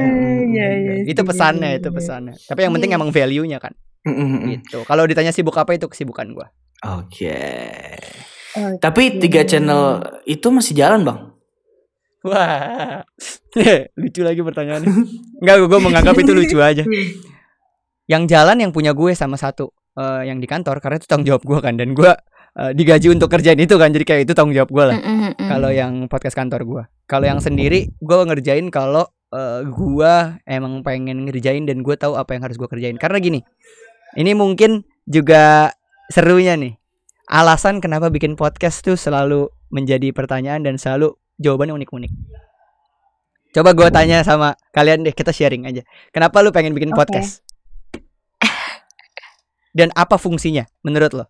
Iya, 0.52 0.68
iya, 0.68 0.94
itu 1.08 1.22
pesannya 1.24 1.70
iya, 1.74 1.80
itu 1.80 1.90
iya. 1.90 1.96
pesannya 1.96 2.34
tapi 2.44 2.60
yang 2.68 2.74
penting 2.76 2.92
Iya. 2.92 2.98
emang 3.00 3.10
value-nya 3.16 3.58
kan 3.64 3.72
gitu 4.52 4.84
kalau 4.84 5.08
ditanya 5.08 5.32
sibuk 5.32 5.56
apa 5.56 5.78
itu 5.78 5.88
kesibukan 5.88 6.28
gua 6.36 6.48
Oke. 6.82 7.38
Tapi 8.54 9.22
tiga 9.22 9.48
channel 9.48 10.04
itu 10.28 10.48
masih 10.52 10.76
jalan 10.76 11.02
bang? 11.08 11.20
wah. 12.26 13.02
Lucu 14.00 14.22
lagi 14.22 14.42
pertanyaannya. 14.42 14.94
Enggak 15.42 15.56
gua 15.66 15.80
menganggap 15.82 16.16
itu 16.22 16.32
lucu 16.32 16.58
aja. 16.62 16.84
Yang 18.06 18.24
jalan 18.30 18.58
yang 18.62 18.72
punya 18.72 18.92
gue 18.92 19.12
sama 19.16 19.40
satu 19.40 19.72
eh, 19.98 20.30
yang 20.30 20.38
di 20.40 20.48
kantor 20.48 20.80
karena 20.84 21.00
itu 21.02 21.08
tanggung 21.10 21.28
jawab 21.28 21.44
gua 21.44 21.60
kan. 21.60 21.76
Dan 21.76 21.98
gua 21.98 22.16
eh, 22.58 22.72
digaji 22.78 23.12
untuk 23.12 23.28
kerjain 23.28 23.60
itu 23.60 23.76
kan 23.76 23.90
jadi 23.92 24.06
kayak 24.06 24.22
itu 24.30 24.34
tanggung 24.38 24.56
jawab 24.56 24.72
gua 24.72 24.86
lah. 24.94 24.98
Mm, 24.98 25.18
mm, 25.36 25.50
kalau 25.50 25.70
yang 25.74 25.94
podcast 26.08 26.38
kantor 26.38 26.62
gua. 26.64 26.84
Kalau 27.10 27.26
yang 27.28 27.40
sendiri 27.42 27.92
gua 28.00 28.24
ngerjain 28.24 28.70
kalau 28.70 29.10
eh, 29.34 29.62
gua 29.68 30.38
emang 30.46 30.86
pengen 30.86 31.26
ngerjain 31.28 31.66
dan 31.66 31.82
gua 31.82 31.98
tahu 31.98 32.16
apa 32.16 32.38
yang 32.38 32.44
harus 32.46 32.56
gua 32.56 32.70
kerjain. 32.70 32.96
Karena 32.96 33.18
gini 33.20 33.40
ini 34.16 34.32
mungkin 34.36 34.84
juga 35.08 35.72
serunya 36.12 36.60
nih 36.60 36.81
alasan 37.32 37.80
kenapa 37.80 38.12
bikin 38.12 38.36
podcast 38.36 38.84
tuh 38.84 39.00
selalu 39.00 39.48
menjadi 39.72 40.12
pertanyaan 40.12 40.68
dan 40.68 40.76
selalu 40.76 41.16
jawabannya 41.40 41.80
unik-unik. 41.80 42.12
Coba 43.52 43.72
gua 43.72 43.88
tanya 43.88 44.20
sama 44.24 44.56
kalian 44.72 45.08
deh 45.08 45.16
kita 45.16 45.32
sharing 45.32 45.64
aja. 45.64 45.84
Kenapa 46.12 46.44
lu 46.44 46.52
pengen 46.52 46.76
bikin 46.76 46.92
Oke. 46.92 47.08
podcast? 47.08 47.40
Dan 49.72 49.88
apa 49.96 50.20
fungsinya 50.20 50.68
menurut 50.84 51.12
lo? 51.16 51.26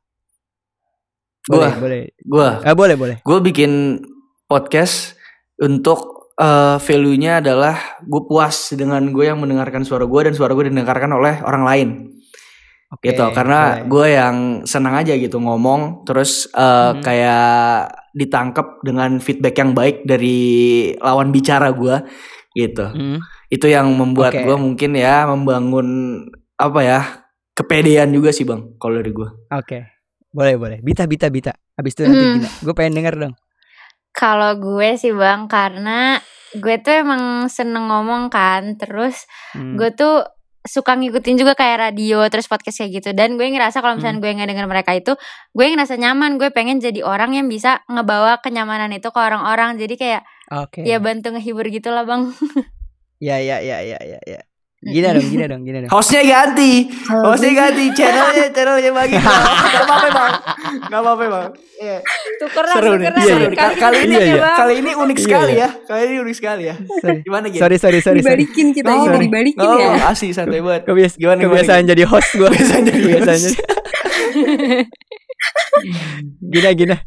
Boleh 1.45 1.69
Gua. 1.73 1.81
boleh. 1.81 2.01
Gue 2.17 2.49
Ah, 2.65 2.73
boleh 2.73 2.95
boleh. 2.97 3.15
Gue 3.21 3.37
bikin 3.41 4.01
podcast 4.45 5.13
untuk 5.61 6.33
eh, 6.37 6.77
value-nya 6.81 7.41
adalah 7.41 8.01
gue 8.01 8.21
puas 8.25 8.73
dengan 8.73 9.13
gue 9.13 9.29
yang 9.29 9.37
mendengarkan 9.37 9.85
suara 9.85 10.09
gue 10.09 10.21
dan 10.25 10.33
suara 10.33 10.57
gue 10.57 10.69
didengarkan 10.73 11.13
oleh 11.13 11.37
orang 11.45 11.63
lain 11.65 11.89
Oke, 12.91 13.07
gitu 13.07 13.23
karena 13.31 13.79
boleh. 13.79 13.87
gue 13.87 14.07
yang 14.11 14.37
senang 14.67 14.95
aja 14.95 15.15
gitu 15.15 15.39
ngomong 15.39 16.03
terus 16.03 16.51
eh, 16.51 16.91
Mhm. 16.91 16.99
kayak 16.99 17.47
ditangkap 18.11 18.67
dengan 18.81 19.15
feedback 19.17 19.55
yang 19.55 19.71
baik 19.71 20.03
dari 20.03 20.39
lawan 20.99 21.31
bicara 21.31 21.71
gue 21.71 22.03
gitu 22.51 22.83
Hmm, 22.83 23.23
itu 23.47 23.63
yang 23.65 23.87
membuat 23.91 24.35
Oke. 24.35 24.43
gue 24.43 24.57
mungkin 24.57 24.91
ya 24.93 25.23
membangun 25.23 25.87
apa 26.55 26.79
ya 26.81 26.99
kepedean 27.51 28.11
juga 28.11 28.29
sih 28.29 28.43
bang 28.43 28.75
kalau 28.75 28.99
dari 28.99 29.11
gue 29.11 29.29
Oke. 29.49 29.79
Boleh, 30.29 30.55
boleh. 30.55 30.79
Bita, 30.79 31.03
bita, 31.05 31.27
bita. 31.27 31.51
Habis 31.75 31.91
itu 31.91 32.01
nanti 32.03 32.23
Hmm. 32.23 32.35
gila. 32.39 32.49
Gue 32.61 32.73
pengen 32.73 32.95
denger 32.95 33.15
dong. 33.19 33.33
Kalau 34.11 34.55
gue 34.55 34.95
sih 34.95 35.11
bang 35.11 35.47
karena 35.47 36.19
gue 36.53 36.75
tuh 36.77 36.91
emang 36.97 37.23
seneng 37.47 37.87
ngomong 37.87 38.27
kan 38.27 38.75
terus 38.75 39.27
Hmm. 39.51 39.75
gue 39.75 39.91
tuh 39.91 40.23
suka 40.61 40.93
ngikutin 40.93 41.41
juga 41.41 41.57
kayak 41.57 41.89
radio 41.89 42.21
terus 42.29 42.45
podcast 42.45 42.81
kayak 42.85 43.01
gitu. 43.01 43.09
Dan 43.17 43.39
gue 43.39 43.49
ngerasa 43.49 43.81
kalau 43.81 43.97
misalnya 43.97 44.21
gue 44.21 44.29
nggak 44.29 44.49
denger 44.53 44.67
mereka 44.69 44.91
itu 44.93 45.13
gue 45.53 45.65
ngerasa 45.65 45.97
nyaman. 45.97 46.37
Gue 46.37 46.53
pengen 46.53 46.77
jadi 46.77 47.01
orang 47.01 47.33
yang 47.33 47.49
bisa 47.49 47.81
ngebawa 47.89 48.41
kenyamanan 48.45 48.93
itu 48.93 49.09
ke 49.09 49.19
orang-orang. 49.19 49.81
Jadi 49.81 49.95
kayak 49.97 50.21
Oke. 50.53 50.85
ya 50.85 51.01
bantu 51.01 51.33
ngehibur 51.33 51.65
gitu 51.69 51.89
lah 51.89 52.05
bang. 52.05 52.29
Ya, 53.21 53.37
ya, 53.37 53.61
ya, 53.61 53.85
ya, 53.85 54.01
ya, 54.01 54.17
ya. 54.25 54.41
Gina 54.81 55.13
dong, 55.13 55.21
gina 55.23 55.45
dong, 55.45 55.61
gina 55.61 55.77
dong. 55.79 55.91
hostnya 55.93 56.25
ganti 56.25 56.89
hostnya 57.05 57.53
ganti 57.53 57.93
channelnya 57.93 58.49
channelnya 58.49 58.89
bagi 58.89 59.13
nggak 59.13 59.29
apa-apa 59.79 60.07
bang 60.09 60.33
nggak 60.83 60.99
apa-apa 60.99 61.25
bang 61.27 61.49
Iya. 61.77 61.97
tukeran 62.37 62.73
seru 62.75 62.93
nih 62.95 63.09
iya. 63.11 63.35
nih. 63.37 63.49
Kali, 63.51 63.73
kali 63.75 63.97
ini 63.99 64.13
Iya, 64.15 64.25
iya. 64.31 64.49
kali 64.55 64.73
ini 64.77 64.91
unik 64.95 65.17
Iya, 65.17 65.23
sekali 65.23 65.51
iya. 65.51 65.61
ya 65.61 65.69
kali 65.83 66.01
ini 66.03 66.17
unik 66.19 66.35
sekali 66.35 66.63
ya 66.63 66.75
Sorry, 66.97 67.17
gimana 67.21 67.45
gitu 67.47 67.61
sorry, 67.61 67.77
sorry, 67.77 67.99
sorry. 67.99 68.19
sorry. 68.19 68.41
dibalikin 68.41 68.67
kita 68.71 68.87
Oh, 68.87 68.97
kita 68.99 69.09
sorry. 69.11 69.25
dibalikin 69.27 69.61
oh 69.63 69.77
ya 69.77 69.89
asli 70.07 70.29
santai 70.29 70.59
banget 70.59 70.81
Kebias 70.83 71.13
Gimana, 71.15 71.37
gimana, 71.37 71.45
kebiasaan 71.55 71.83
jadi 71.87 72.03
host 72.03 72.29
gue. 72.31 72.47
Kebiasaan 72.47 72.81
jadi 72.83 72.99
Kebiasaan 72.99 73.39
jadi- 73.39 73.59
Gina, 76.43 76.69
gina. 76.73 76.97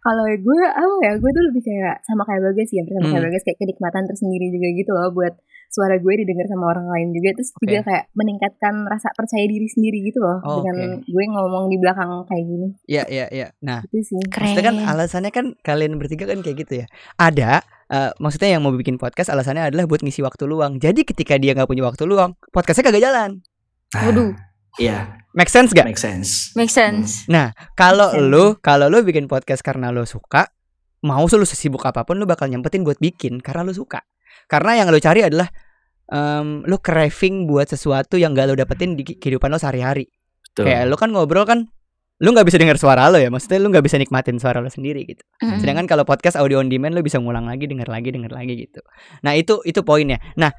kalau 0.00 0.24
gue 0.24 0.60
apa 0.66 0.94
ya 1.02 1.12
gue 1.14 1.30
tuh 1.30 1.44
lebih 1.44 1.62
kayak 1.62 2.00
sama 2.02 2.22
kayak 2.24 2.40
bagas 2.42 2.68
ya 2.68 2.82
sama 2.84 2.98
kayak 3.04 3.14
Hmm. 3.14 3.26
bagas 3.26 3.42
kayak 3.42 3.58
kenikmatan 3.58 4.02
tersendiri 4.04 4.46
juga 4.48 4.68
gitu 4.72 4.90
loh 4.90 5.10
buat 5.12 5.34
suara 5.68 6.00
gue 6.00 6.14
didengar 6.24 6.48
sama 6.48 6.72
orang 6.72 6.88
lain 6.88 7.08
juga 7.12 7.36
terus 7.36 7.52
Oke. 7.52 7.68
juga 7.68 7.80
kayak 7.84 8.04
meningkatkan 8.16 8.74
rasa 8.88 9.12
percaya 9.12 9.44
diri 9.44 9.68
sendiri 9.68 9.98
gitu 10.08 10.18
loh 10.24 10.40
Oh, 10.40 10.64
dengan 10.64 11.04
gue 11.04 11.24
ngomong 11.28 11.68
di 11.68 11.76
belakang 11.76 12.08
kayak 12.24 12.44
gini 12.44 12.68
Iya, 12.88 13.04
iya, 13.06 13.26
iya. 13.28 13.46
Nah, 13.60 13.84
itu 13.84 14.00
sih 14.00 14.16
Maksudnya 14.32 14.64
kan 14.64 14.76
keren 14.80 14.88
alasannya 14.88 15.30
kan 15.30 15.46
kalian 15.60 16.00
bertiga 16.00 16.24
kan 16.24 16.40
kayak 16.40 16.56
gitu 16.64 16.72
ya. 16.82 16.86
Ada 17.20 17.60
eh, 17.88 18.10
maksudnya 18.16 18.48
yang 18.56 18.64
mau 18.64 18.72
bikin 18.72 18.96
podcast 18.96 19.28
alasannya 19.28 19.68
adalah 19.68 19.84
buat 19.84 20.00
ngisi 20.00 20.24
waktu 20.24 20.48
luang. 20.48 20.80
Jadi 20.80 21.04
ketika 21.04 21.36
dia 21.36 21.52
nggak 21.52 21.68
punya 21.68 21.84
waktu 21.84 22.04
luang, 22.08 22.32
podcastnya 22.48 22.88
kagak 22.88 23.04
jalan. 23.04 23.30
Waduh. 23.92 24.32
iya 24.76 25.16
Make 25.32 25.48
sense 25.52 25.70
gak? 25.72 25.86
make 25.86 26.00
sense 26.00 26.50
make 26.58 26.72
sense 26.72 27.24
Nah, 27.30 27.52
kalau 27.72 28.10
lu 28.20 28.56
kalau 28.60 28.88
lu 28.90 29.00
bikin 29.04 29.24
podcast 29.30 29.62
karena 29.62 29.88
lu 29.92 30.02
suka, 30.04 30.48
mau 31.04 31.22
lu 31.24 31.46
sesibuk 31.46 31.84
apa 31.86 32.02
pun 32.02 32.18
lu 32.18 32.26
bakal 32.26 32.50
nyempetin 32.50 32.82
buat 32.82 32.98
bikin 32.98 33.38
karena 33.38 33.62
lu 33.62 33.72
suka. 33.72 34.02
Karena 34.48 34.80
yang 34.80 34.88
lu 34.88 34.98
cari 34.98 35.22
adalah 35.22 35.46
em, 36.08 36.64
lu 36.64 36.80
craving 36.80 37.44
buat 37.44 37.68
sesuatu 37.68 38.16
yang 38.16 38.32
gak 38.32 38.48
lu 38.50 38.56
dapetin 38.56 38.96
di 38.96 39.04
kehidupan 39.04 39.52
lu 39.52 39.60
sehari-hari. 39.60 40.08
Betul. 40.48 40.72
Kayak 40.72 40.82
lu 40.88 40.96
kan 40.96 41.08
ngobrol 41.12 41.44
kan 41.44 41.68
lu 42.18 42.34
nggak 42.34 42.50
bisa 42.50 42.58
dengar 42.58 42.74
suara 42.74 43.06
lo 43.06 43.18
ya, 43.22 43.30
maksudnya 43.30 43.62
lu 43.62 43.70
nggak 43.70 43.86
bisa 43.86 43.94
nikmatin 43.94 44.42
suara 44.42 44.58
lo 44.58 44.66
sendiri 44.66 45.06
gitu. 45.06 45.22
Mm. 45.38 45.62
Sedangkan 45.62 45.86
kalau 45.86 46.02
podcast 46.02 46.34
audio 46.34 46.58
on 46.58 46.66
demand 46.66 46.98
lo 46.98 47.02
bisa 47.06 47.22
ngulang 47.22 47.46
lagi, 47.46 47.70
denger 47.70 47.86
lagi, 47.86 48.10
denger 48.10 48.34
lagi 48.34 48.66
gitu. 48.66 48.82
Nah 49.22 49.38
itu 49.38 49.62
itu 49.62 49.86
poinnya. 49.86 50.18
Nah 50.34 50.50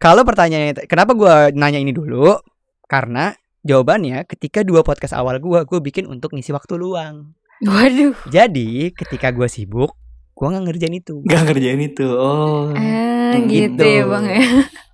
kalau 0.00 0.24
pertanyaannya, 0.24 0.88
kenapa 0.88 1.12
gua 1.12 1.52
nanya 1.52 1.84
ini 1.84 1.92
dulu? 1.92 2.32
Karena 2.88 3.28
jawabannya 3.60 4.24
ketika 4.24 4.64
dua 4.64 4.80
podcast 4.80 5.12
awal 5.12 5.36
gua, 5.36 5.68
gue 5.68 5.84
bikin 5.84 6.08
untuk 6.08 6.32
ngisi 6.32 6.50
waktu 6.56 6.80
luang. 6.80 7.36
waduh 7.62 8.16
Jadi 8.32 8.96
ketika 8.96 9.36
gua 9.36 9.52
sibuk, 9.52 9.92
gua 10.32 10.46
nggak 10.50 10.64
ngerjain 10.66 10.96
itu. 10.96 11.14
Gak 11.22 11.40
ngerjain 11.44 11.80
itu 11.80 12.06
oh 12.08 12.72
Hmm, 12.72 13.48
gitu 13.48 13.72
gitu. 13.72 13.84
ya 13.84 14.04
bang 14.04 14.24
ya 14.28 14.40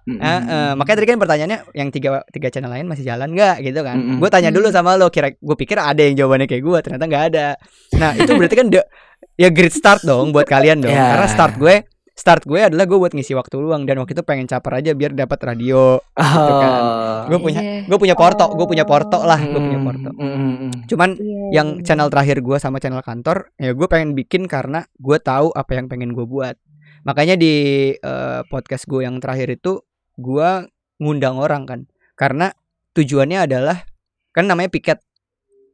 Mm-mm. 0.09 0.25
Eh, 0.25 0.41
eh, 0.41 0.73
makanya 0.73 0.97
tadi 0.99 1.09
kan 1.11 1.19
pertanyaannya 1.21 1.59
yang 1.77 1.89
tiga 1.93 2.25
tiga 2.33 2.49
channel 2.49 2.73
lain 2.73 2.89
masih 2.89 3.05
jalan 3.05 3.29
nggak 3.29 3.61
gitu 3.61 3.85
kan? 3.85 3.93
Mm-mm. 3.93 4.17
Gue 4.17 4.31
tanya 4.33 4.49
dulu 4.49 4.73
Mm. 4.73 4.73
sama 4.73 4.97
lo, 4.97 5.13
kira 5.13 5.37
gue 5.37 5.57
pikir 5.59 5.77
ada 5.77 6.01
yang 6.01 6.17
jawabannya 6.17 6.49
kayak 6.49 6.65
gue, 6.65 6.79
ternyata 6.81 7.05
nggak 7.05 7.25
ada. 7.29 7.47
Nah 7.93 8.17
itu 8.17 8.33
berarti 8.33 8.57
kan 8.57 8.67
the- 8.73 8.89
ya 9.37 9.53
great 9.53 9.77
start 9.77 10.01
dong 10.01 10.33
buat 10.33 10.49
kalian 10.49 10.81
dong. 10.81 10.97
Ya. 10.97 11.13
Karena 11.13 11.29
start 11.29 11.61
gue 11.61 11.85
start 12.19 12.43
gue 12.43 12.59
adalah 12.59 12.83
gue 12.83 12.99
buat 12.99 13.15
ngisi 13.15 13.31
waktu 13.39 13.63
luang 13.63 13.87
dan 13.87 14.03
waktu 14.03 14.19
itu 14.19 14.27
pengen 14.27 14.51
caper 14.51 14.83
aja 14.83 14.91
biar 14.91 15.15
dapat 15.15 15.39
radio. 15.39 16.03
gitu 16.19 16.53
kan. 16.59 16.73
Oh. 16.83 17.21
Gue 17.31 17.39
punya 17.39 17.61
Iya. 17.63 17.87
gue 17.87 17.99
punya 18.03 18.19
porto, 18.19 18.43
gue 18.51 18.67
punya 18.67 18.83
porto 18.83 19.23
lah, 19.23 19.39
gue 19.39 19.55
punya 19.55 19.79
Mm, 19.79 19.87
porto. 19.87 20.11
mm, 20.11 20.27
mm, 20.27 20.55
mm. 20.59 20.73
Cuman 20.91 21.11
Iya, 21.15 21.39
yang 21.55 21.69
iya. 21.79 21.83
channel 21.87 22.11
terakhir 22.11 22.43
gue 22.43 22.57
sama 22.59 22.83
channel 22.83 23.01
kantor 23.01 23.55
ya 23.55 23.71
gue 23.71 23.87
pengen 23.87 24.19
bikin 24.19 24.51
karena 24.51 24.83
gue 24.99 25.19
tahu 25.23 25.55
apa 25.55 25.79
yang 25.79 25.87
pengen 25.87 26.11
gue 26.11 26.27
buat 26.27 26.59
makanya 27.07 27.39
di 27.39 27.55
eh, 27.95 28.41
podcast 28.51 28.91
gue 28.91 29.07
yang 29.07 29.23
terakhir 29.23 29.55
itu 29.55 29.79
gue 30.19 30.51
ngundang 30.99 31.39
orang 31.39 31.63
kan 31.65 31.81
karena 32.19 32.51
tujuannya 32.93 33.47
adalah 33.47 33.87
kan 34.35 34.51
namanya 34.51 34.67
piket 34.69 34.99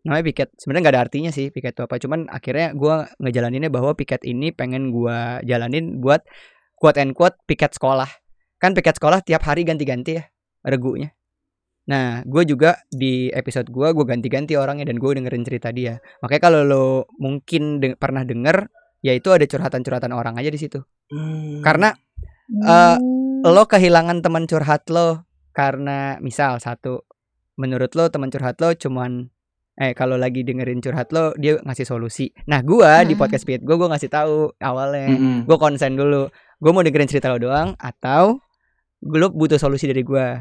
namanya 0.05 0.25
piket 0.29 0.49
sebenarnya 0.61 0.83
nggak 0.85 0.95
ada 0.95 1.03
artinya 1.09 1.31
sih 1.33 1.49
piket 1.49 1.73
itu 1.75 1.83
apa 1.83 1.97
cuman 1.97 2.29
akhirnya 2.29 2.77
gue 2.77 2.95
ngejalaninnya 3.25 3.73
bahwa 3.73 3.97
piket 3.97 4.21
ini 4.29 4.53
pengen 4.53 4.93
gue 4.93 5.17
jalanin 5.49 5.99
buat 6.05 6.21
quote 6.77 7.01
and 7.01 7.17
quote 7.17 7.41
piket 7.49 7.73
sekolah 7.73 8.09
kan 8.61 8.77
piket 8.77 9.01
sekolah 9.01 9.25
tiap 9.25 9.43
hari 9.49 9.65
ganti-ganti 9.65 10.21
ya 10.21 10.25
regunya 10.61 11.17
Nah, 11.85 12.25
gue 12.25 12.43
juga 12.49 12.81
di 12.89 13.29
episode 13.29 13.69
gue 13.69 13.93
gue 13.93 14.05
ganti-ganti 14.09 14.57
orangnya 14.57 14.89
dan 14.89 14.97
gue 14.97 15.11
dengerin 15.21 15.45
cerita 15.45 15.69
dia. 15.69 16.01
Makanya 16.25 16.43
kalau 16.43 16.61
lo 16.65 16.87
mungkin 17.21 17.77
de- 17.77 17.97
pernah 17.97 18.25
denger, 18.25 18.73
ya 19.05 19.13
itu 19.13 19.29
ada 19.29 19.45
curhatan-curhatan 19.45 20.13
orang 20.17 20.41
aja 20.41 20.49
di 20.49 20.57
situ. 20.57 20.81
Hmm. 21.13 21.61
Karena 21.61 21.93
eh, 22.49 22.97
lo 23.45 23.63
kehilangan 23.69 24.25
teman 24.25 24.49
curhat 24.49 24.89
lo 24.89 25.29
karena 25.53 26.17
misal 26.25 26.57
satu, 26.57 27.05
menurut 27.61 27.93
lo 27.93 28.09
teman 28.09 28.33
curhat 28.33 28.57
lo 28.65 28.73
cuman 28.73 29.29
eh 29.75 29.91
kalau 29.93 30.15
lagi 30.15 30.41
dengerin 30.41 30.79
curhat 30.79 31.11
lo 31.11 31.35
dia 31.35 31.59
ngasih 31.59 31.83
solusi. 31.85 32.31
Nah, 32.45 32.61
gua 32.61 33.01
di 33.01 33.09
Mm-mm. 33.09 33.19
podcast 33.19 33.43
Pit 33.43 33.61
gue 33.61 33.75
gue 33.75 33.87
ngasih 33.87 34.07
tahu 34.07 34.55
awalnya. 34.57 35.11
Mm-mm. 35.11 35.37
Gue 35.45 35.57
konsen 35.57 35.95
dulu. 35.95 36.31
Gue 36.57 36.71
mau 36.71 36.81
dengerin 36.81 37.07
cerita 37.07 37.27
lo 37.27 37.37
doang 37.37 37.75
atau 37.75 38.39
lo 39.03 39.27
butuh 39.29 39.57
solusi 39.57 39.85
dari 39.85 40.01
gua. 40.01 40.39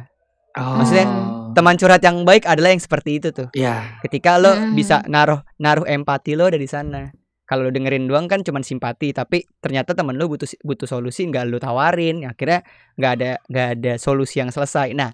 Oh. 0.54 0.78
maksudnya 0.78 1.10
Teman 1.54 1.78
curhat 1.78 1.98
yang 2.00 2.22
baik 2.22 2.46
adalah 2.46 2.70
yang 2.70 2.78
seperti 2.78 3.18
itu 3.18 3.30
tuh. 3.30 3.50
ya 3.54 3.98
ketika 4.02 4.38
lo 4.38 4.54
Mm. 4.54 4.74
bisa 4.74 5.02
naruh 5.08 5.42
naruh 5.58 5.82
empati 5.84 6.34
lo 6.34 6.46
dari 6.46 6.66
sana 6.66 7.10
kalau 7.44 7.66
lo 7.66 7.70
dengerin 7.70 8.06
doang 8.06 8.26
kan 8.26 8.42
cuman 8.42 8.62
simpati 8.62 9.12
tapi 9.12 9.50
ternyata 9.58 9.94
temen 9.94 10.14
lo 10.14 10.26
butuh 10.26 10.46
butuh 10.62 10.86
solusi 10.86 11.26
nggak 11.26 11.50
lo 11.50 11.58
tawarin 11.58 12.22
akhirnya 12.24 12.62
nggak 12.94 13.12
ada 13.12 13.32
nggak 13.46 13.68
ada 13.76 13.92
solusi 13.98 14.42
yang 14.42 14.50
selesai 14.50 14.94
nah 14.94 15.10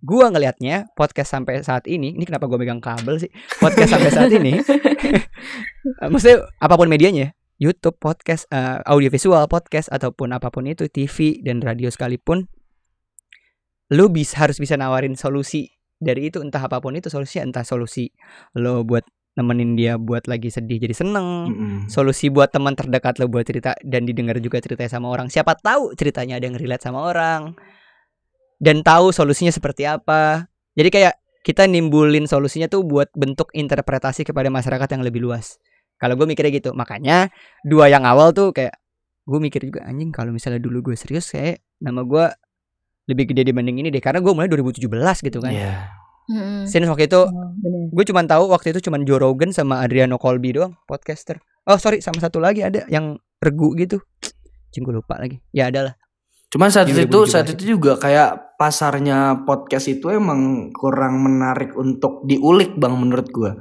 gua 0.00 0.32
ngelihatnya 0.32 0.88
podcast 0.96 1.36
sampai 1.36 1.60
saat 1.60 1.84
ini 1.86 2.16
ini 2.16 2.24
kenapa 2.24 2.48
gua 2.48 2.60
megang 2.60 2.80
kabel 2.80 3.20
sih? 3.20 3.30
Podcast 3.60 3.96
sampai 3.96 4.10
saat 4.10 4.32
ini 4.32 4.58
eh, 6.02 6.08
maksudnya 6.08 6.48
apa 6.60 6.74
pun 6.76 6.88
medianya 6.88 7.36
YouTube 7.60 8.00
podcast 8.00 8.48
eh, 8.48 8.80
audiovisual 8.88 9.44
podcast 9.46 9.92
ataupun 9.92 10.32
apa 10.32 10.48
pun 10.48 10.64
itu 10.64 10.88
TV 10.88 11.44
dan 11.44 11.60
radio 11.60 11.92
sekalipun 11.92 12.48
lu 13.90 14.06
bisa 14.08 14.46
harus 14.46 14.56
bisa 14.56 14.78
nawarin 14.78 15.18
solusi 15.18 15.68
dari 16.00 16.32
itu 16.32 16.40
entah 16.40 16.62
apa 16.62 16.80
pun 16.80 16.96
itu 16.96 17.12
solusinya 17.12 17.52
entah 17.52 17.66
solusi 17.66 18.08
lo 18.56 18.86
buat 18.86 19.04
nemenin 19.36 19.78
dia 19.78 19.94
buat 20.00 20.26
lagi 20.26 20.50
sedih 20.50 20.82
jadi 20.82 20.94
seneng 20.96 21.26
Mm-mm. 21.52 21.76
solusi 21.86 22.32
buat 22.32 22.50
teman 22.50 22.74
terdekat 22.74 23.20
lo 23.22 23.30
buat 23.30 23.46
cerita 23.46 23.76
dan 23.84 24.08
didengar 24.08 24.40
juga 24.42 24.58
ceritanya 24.58 24.90
sama 24.90 25.12
orang. 25.12 25.30
Siapa 25.30 25.54
tahu 25.54 25.94
ceritanya 25.94 26.40
ada 26.40 26.50
yang 26.50 26.58
relate 26.58 26.82
sama 26.82 27.04
orang 27.04 27.54
dan 28.60 28.84
tahu 28.84 29.10
solusinya 29.10 29.50
seperti 29.50 29.88
apa 29.88 30.46
jadi 30.76 30.88
kayak 30.92 31.14
kita 31.40 31.64
nimbulin 31.64 32.28
solusinya 32.28 32.68
tuh 32.68 32.84
buat 32.84 33.08
bentuk 33.16 33.48
interpretasi 33.56 34.28
kepada 34.28 34.52
masyarakat 34.52 34.88
yang 34.92 35.02
lebih 35.02 35.24
luas 35.24 35.56
kalau 35.96 36.14
gue 36.16 36.28
mikirnya 36.28 36.52
gitu 36.52 36.70
makanya 36.76 37.32
dua 37.64 37.88
yang 37.88 38.04
awal 38.04 38.30
tuh 38.36 38.52
kayak 38.52 38.76
gue 39.24 39.40
mikir 39.40 39.64
juga 39.64 39.88
anjing 39.88 40.12
kalau 40.12 40.32
misalnya 40.32 40.60
dulu 40.60 40.92
gue 40.92 40.96
serius 40.96 41.32
kayak 41.32 41.64
nama 41.80 42.04
gue 42.04 42.24
lebih 43.08 43.32
gede 43.32 43.48
dibanding 43.50 43.80
ini 43.80 43.88
deh 43.88 43.98
karena 43.98 44.20
gue 44.20 44.32
mulai 44.32 44.46
2017 44.52 44.86
gitu 45.26 45.38
kan 45.40 45.50
Iya. 45.50 45.74
Since 46.62 46.86
waktu 46.86 47.10
itu 47.10 47.26
Oh, 47.26 47.90
gue 47.90 48.04
cuman 48.06 48.30
tahu 48.30 48.54
waktu 48.54 48.70
itu 48.70 48.86
cuman 48.86 49.02
Joe 49.02 49.18
Rogan 49.18 49.50
sama 49.50 49.82
Adriano 49.82 50.14
Colby 50.14 50.54
doang 50.54 50.78
podcaster. 50.86 51.42
Oh 51.66 51.74
sorry 51.74 51.98
sama 51.98 52.22
satu 52.22 52.38
lagi 52.38 52.62
ada 52.62 52.86
yang 52.86 53.18
regu 53.42 53.74
gitu. 53.74 53.98
Cing 54.70 54.86
gue 54.86 54.94
lupa 54.94 55.18
lagi. 55.18 55.42
Ya 55.50 55.66
ada 55.74 55.90
lah. 55.90 55.94
Cuman 56.50 56.68
saat 56.68 56.90
itu 56.90 57.06
2017 57.06 57.30
saat 57.30 57.46
itu 57.54 57.78
juga 57.78 57.94
kayak 57.94 58.58
pasarnya 58.58 59.46
podcast 59.46 59.86
itu 59.86 60.10
emang 60.10 60.74
kurang 60.74 61.22
menarik 61.22 61.78
untuk 61.78 62.26
diulik 62.26 62.74
bang 62.74 62.94
menurut 62.98 63.28
gua. 63.30 63.52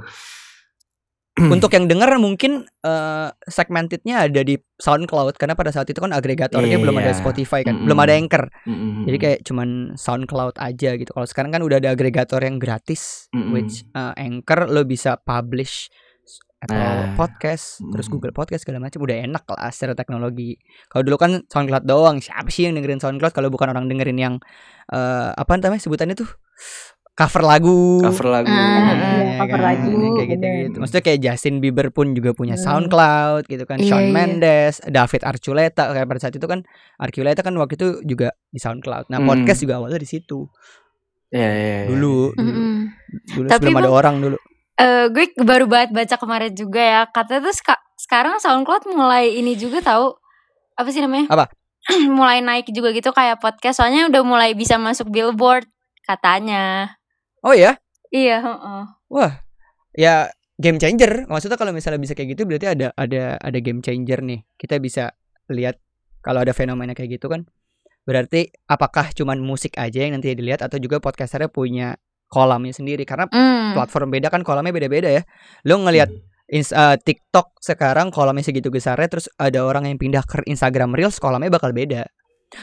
untuk 1.55 1.71
yang 1.71 1.87
denger 1.87 2.19
mungkin 2.19 2.67
eh, 2.83 3.29
segmentednya 3.47 4.27
ada 4.27 4.41
di 4.43 4.59
SoundCloud 4.59 5.39
karena 5.39 5.55
pada 5.55 5.71
saat 5.71 5.87
itu 5.87 6.01
kan 6.01 6.11
agregatornya 6.11 6.75
belum 6.81 6.99
ada 6.99 7.15
Iya. 7.15 7.19
Spotify 7.21 7.63
kan, 7.63 7.79
Mm-mm. 7.79 7.85
belum 7.87 7.99
ada 8.01 8.13
Anchor. 8.17 8.43
Mm-mm. 8.67 9.07
Jadi 9.07 9.17
kayak 9.21 9.39
cuman 9.47 9.69
SoundCloud 9.95 10.59
aja 10.59 10.89
gitu. 10.99 11.11
Kalau 11.15 11.27
sekarang 11.29 11.55
kan 11.55 11.61
udah 11.63 11.79
ada 11.79 11.95
agregator 11.95 12.41
yang 12.43 12.59
gratis, 12.59 13.31
Mm-mm. 13.31 13.55
which 13.55 13.87
uh, 13.95 14.11
Anchor 14.19 14.67
lo 14.67 14.83
bisa 14.83 15.15
publish 15.15 15.87
Apple 16.59 16.75
Nah. 16.75 17.15
Podcast, 17.15 17.79
terus 17.87 18.07
Mm. 18.07 18.13
Google 18.13 18.33
Podcast 18.35 18.67
segala 18.67 18.83
macam 18.83 18.99
udah 18.99 19.17
enak 19.23 19.43
lah 19.47 19.71
secara 19.71 19.95
teknologi. 19.95 20.59
Kalau 20.87 21.07
dulu 21.07 21.15
kan 21.15 21.31
SoundCloud 21.47 21.83
doang, 21.83 22.19
siapa 22.19 22.51
sih 22.51 22.67
yang 22.67 22.75
dengerin 22.75 22.99
SoundCloud 22.99 23.31
kalau 23.31 23.47
bukan 23.47 23.71
orang 23.71 23.87
dengerin 23.87 24.19
yang 24.19 24.35
eh 24.87 25.29
apa 25.31 25.55
namanya 25.55 25.79
sebutannya 25.79 26.19
tuh 26.19 26.27
cover 27.15 27.43
lagu. 27.43 27.99
cover 27.99 28.27
lagu. 28.31 28.47
Ah, 28.47 28.95
iya, 28.95 29.39
cover 29.39 29.59
lagu, 29.59 29.91
yang 29.91 30.15
kayak 30.15 30.29
gitu, 30.29 30.39
bener. 30.39 30.63
gitu. 30.67 30.77
Maksudnya 30.79 31.03
kayak 31.03 31.19
Justin 31.19 31.55
Bieber 31.59 31.87
pun 31.91 32.11
juga 32.11 32.31
punya 32.31 32.55
Hmm. 32.55 32.63
SoundCloud 32.87 33.43
gitu 33.43 33.63
kan, 33.63 33.75
Iya, 33.75 33.87
Shawn 33.91 34.05
iya. 34.07 34.13
Mendes, 34.15 34.75
David 34.83 35.21
Archuleta 35.23 35.83
kayak 35.91 36.07
pada 36.07 36.19
saat 36.19 36.35
itu 36.35 36.43
kan 36.43 36.63
Archuleta 36.95 37.39
kan 37.39 37.55
waktu 37.55 37.75
itu 37.75 37.87
juga 38.03 38.31
di 38.47 38.59
SoundCloud. 38.59 39.07
Nah, 39.07 39.19
Hmm. 39.19 39.27
podcast 39.27 39.59
juga 39.59 39.79
awalnya 39.79 39.99
di 39.99 40.07
situ. 40.07 40.47
Iya, 41.29 41.43
iya, 41.45 41.55
iya. 41.55 41.87
Dulu, 41.87 42.33
dulu, 42.33 42.51
Mm-mm. 42.51 42.75
dulu 43.35 43.47
Tapi 43.47 43.63
sebelum 43.67 43.79
ada 43.79 43.91
orang 43.91 44.15
dulu. 44.17 44.37
Eh, 44.79 45.05
gue 45.11 45.35
baru 45.43 45.67
banget 45.67 45.91
baca 45.91 46.15
kemarin 46.15 46.55
juga 46.55 46.79
ya 46.79 47.01
katanya 47.11 47.51
tuh 47.51 47.55
seka- 47.59 47.83
sekarang 47.99 48.39
SoundCloud 48.39 48.87
mulai 48.95 49.35
ini 49.35 49.59
juga 49.59 49.83
tahu 49.83 50.15
apa 50.79 50.87
sih 50.87 51.03
namanya 51.03 51.27
Apa? 51.27 51.51
mulai 52.07 52.39
naik 52.39 52.71
juga 52.71 52.95
gitu 52.95 53.11
kayak 53.11 53.43
podcast 53.43 53.83
soalnya 53.83 54.07
udah 54.07 54.23
mulai 54.23 54.55
bisa 54.55 54.79
masuk 54.79 55.11
billboard 55.11 55.67
katanya 56.07 56.95
Oh 57.43 57.51
ya? 57.51 57.75
iya 58.11 58.39
heeh. 58.39 58.83
Wah, 59.07 59.43
ya 59.95 60.27
game 60.59 60.75
changer. 60.75 61.23
Maksudnya 61.27 61.55
kalau 61.55 61.71
misalnya 61.71 61.99
bisa 62.03 62.11
kayak 62.17 62.35
gitu 62.35 62.43
berarti 62.43 62.67
ada 62.67 62.91
ada 62.99 63.39
ada 63.39 63.59
game 63.63 63.79
changer 63.79 64.19
nih. 64.19 64.43
Kita 64.59 64.75
bisa 64.79 65.15
lihat 65.47 65.79
kalau 66.19 66.43
ada 66.43 66.51
fenomena 66.51 66.91
kayak 66.91 67.15
gitu 67.15 67.31
kan. 67.31 67.47
Berarti 68.03 68.51
apakah 68.67 69.15
cuman 69.15 69.39
musik 69.39 69.79
aja 69.79 70.03
yang 70.03 70.19
nanti 70.19 70.35
dilihat 70.35 70.59
atau 70.59 70.75
juga 70.83 70.99
podcasternya 70.99 71.47
punya 71.47 71.95
kolamnya 72.29 72.71
sendiri 72.71 73.03
karena 73.03 73.25
Hmm. 73.27 73.73
platform 73.73 74.13
beda 74.13 74.29
kan 74.29 74.45
kolamnya 74.45 74.69
beda-beda 74.69 75.09
ya. 75.09 75.25
Lo 75.65 75.81
ngelihat 75.81 76.09
ins- 76.47 76.71
eh, 76.71 76.95
TikTok 76.95 77.57
sekarang 77.59 78.09
kolamnya 78.09 78.41
segitu 78.41 78.69
besarnya 78.69 79.09
terus 79.09 79.27
ada 79.35 79.61
orang 79.61 79.85
yang 79.85 79.97
pindah 79.97 80.21
ke 80.23 80.45
Instagram 80.45 80.93
Reels 80.93 81.17
kolamnya 81.17 81.49
bakal 81.49 81.73
beda. 81.73 82.05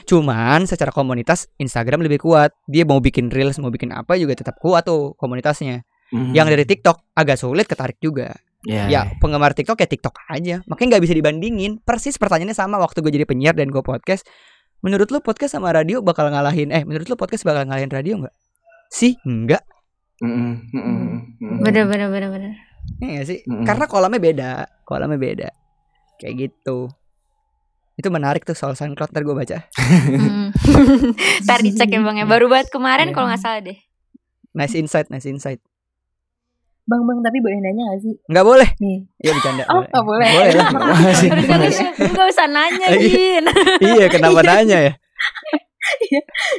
Cuman 0.03 0.67
secara 0.67 0.91
komunitas 0.91 1.47
Instagram 1.57 2.03
lebih 2.03 2.19
kuat. 2.19 2.51
Dia 2.67 2.83
mau 2.83 2.99
bikin 2.99 3.31
Reels 3.31 3.59
mau 3.59 3.71
bikin 3.71 3.95
apa 3.95 4.19
juga 4.19 4.35
tetap 4.35 4.59
kuat 4.59 4.83
tuh 4.83 5.15
komunitasnya. 5.15 5.87
Mhm. 6.11 6.35
Yang 6.35 6.47
dari 6.55 6.65
TikTok 6.67 6.97
agak 7.15 7.39
sulit 7.39 7.67
ketarik 7.67 7.99
juga. 7.99 8.35
Iya, 8.67 8.91
Ya 8.91 9.01
penggemar 9.23 9.55
TikTok 9.55 9.79
ya 9.79 9.87
TikTok 9.87 10.15
aja. 10.27 10.59
Makanya 10.67 10.99
nggak 10.99 11.05
bisa 11.07 11.15
dibandingin. 11.15 11.79
Persis 11.79 12.19
pertanyaannya 12.19 12.55
sama 12.55 12.83
waktu 12.83 12.99
gue 12.99 13.15
jadi 13.15 13.23
penyiar 13.23 13.55
dan 13.55 13.71
gue 13.71 13.79
podcast. 13.79 14.27
Menurut 14.83 15.09
lo 15.09 15.23
podcast 15.23 15.55
sama 15.55 15.71
radio 15.71 16.03
bakal 16.03 16.27
ngalahin 16.29 16.75
eh 16.75 16.83
menurut 16.83 17.07
lo 17.07 17.15
podcast 17.15 17.47
bakal 17.47 17.63
ngalahin 17.63 17.91
radio 17.91 18.19
nggak? 18.19 18.35
Sih 18.89 19.15
enggak. 19.23 19.63
Bener 20.21 21.85
bener 21.85 22.09
bener 22.09 22.31
bener 22.33 22.53
Iya 23.03 23.23
sih? 23.27 23.39
Mm-mm. 23.45 23.67
Karena 23.67 23.85
kolamnya 23.85 24.17
beda, 24.17 24.51
kolamnya 24.83 25.19
beda. 25.19 25.49
Kayak 26.17 26.35
gitu. 26.49 26.89
Itu 27.95 28.09
menarik 28.09 28.45
tuh 28.45 28.55
soal 28.55 28.73
SoundCloud 28.73 29.11
ntar 29.11 29.25
gue 29.25 29.35
baca. 29.35 29.59
Hmm. 29.77 30.55
Ntar 31.43 31.61
dicek 31.61 31.89
ya 31.89 32.01
bang 32.01 32.17
ya 32.21 32.27
baru 32.27 32.47
banget 32.47 32.71
kemarin 32.71 33.11
Iya. 33.11 33.15
kalau 33.15 33.27
nggak 33.29 33.43
salah 33.43 33.61
deh 33.61 33.79
Nice 34.53 34.73
insight, 34.73 35.11
nice 35.11 35.27
insight. 35.27 35.61
Bang, 36.87 37.03
bang, 37.03 37.19
tapi 37.19 37.43
boleh 37.43 37.59
nanya 37.59 37.83
gak 37.91 38.01
sih? 38.01 38.15
Nggak 38.31 38.47
boleh. 38.47 38.69
Nih. 38.79 38.99
Iya 39.19 39.31
bercanda. 39.35 39.63
Oh, 39.69 39.83
nggak 39.83 40.05
boleh. 40.07 40.29
Boleh 40.31 40.53
lah. 40.55 40.71
Nggak 42.15 42.27
usah 42.31 42.47
nanya 42.47 42.87
Iya. 42.95 43.11
Gin 43.11 43.45
iya, 43.91 44.07
kenapa 44.07 44.41
nanya 44.41 44.79
ya? 44.81 44.93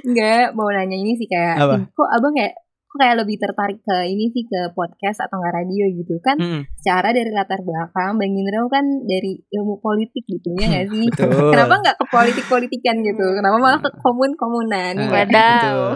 Enggak, 0.07 0.55
mau 0.57 0.67
nanya 0.71 0.97
ini 0.97 1.13
sih 1.15 1.27
kayak 1.29 1.55
Apa? 1.59 1.75
kok 1.91 2.09
abang 2.11 2.33
kayak 2.35 2.55
kok 2.87 2.97
kayak 3.03 3.15
lebih 3.19 3.35
tertarik 3.37 3.79
ke 3.83 3.97
ini 4.07 4.31
sih 4.31 4.43
ke 4.47 4.71
podcast 4.71 5.21
atau 5.27 5.37
nggak 5.37 5.55
radio 5.59 5.85
gitu 5.91 6.15
kan? 6.23 6.39
Mm-mm. 6.39 6.61
Secara 6.79 7.11
dari 7.13 7.29
latar 7.29 7.61
belakang 7.61 8.17
Bang 8.17 8.33
Indra 8.33 8.63
kan 8.71 8.85
dari 9.05 9.37
ilmu 9.53 9.77
politik 9.83 10.23
gitu 10.25 10.55
ya 10.57 10.65
nggak 10.65 10.85
sih? 10.91 11.05
Betul. 11.13 11.51
Kenapa 11.53 11.73
nggak 11.83 11.97
ke 11.99 12.05
politik 12.09 12.45
politikan 12.49 12.95
gitu? 13.05 13.25
Kenapa 13.37 13.57
malah 13.61 13.79
ke 13.83 13.91
komun 14.01 14.33
komunan? 14.33 14.95
Ah, 14.97 15.23
betul. 15.29 15.91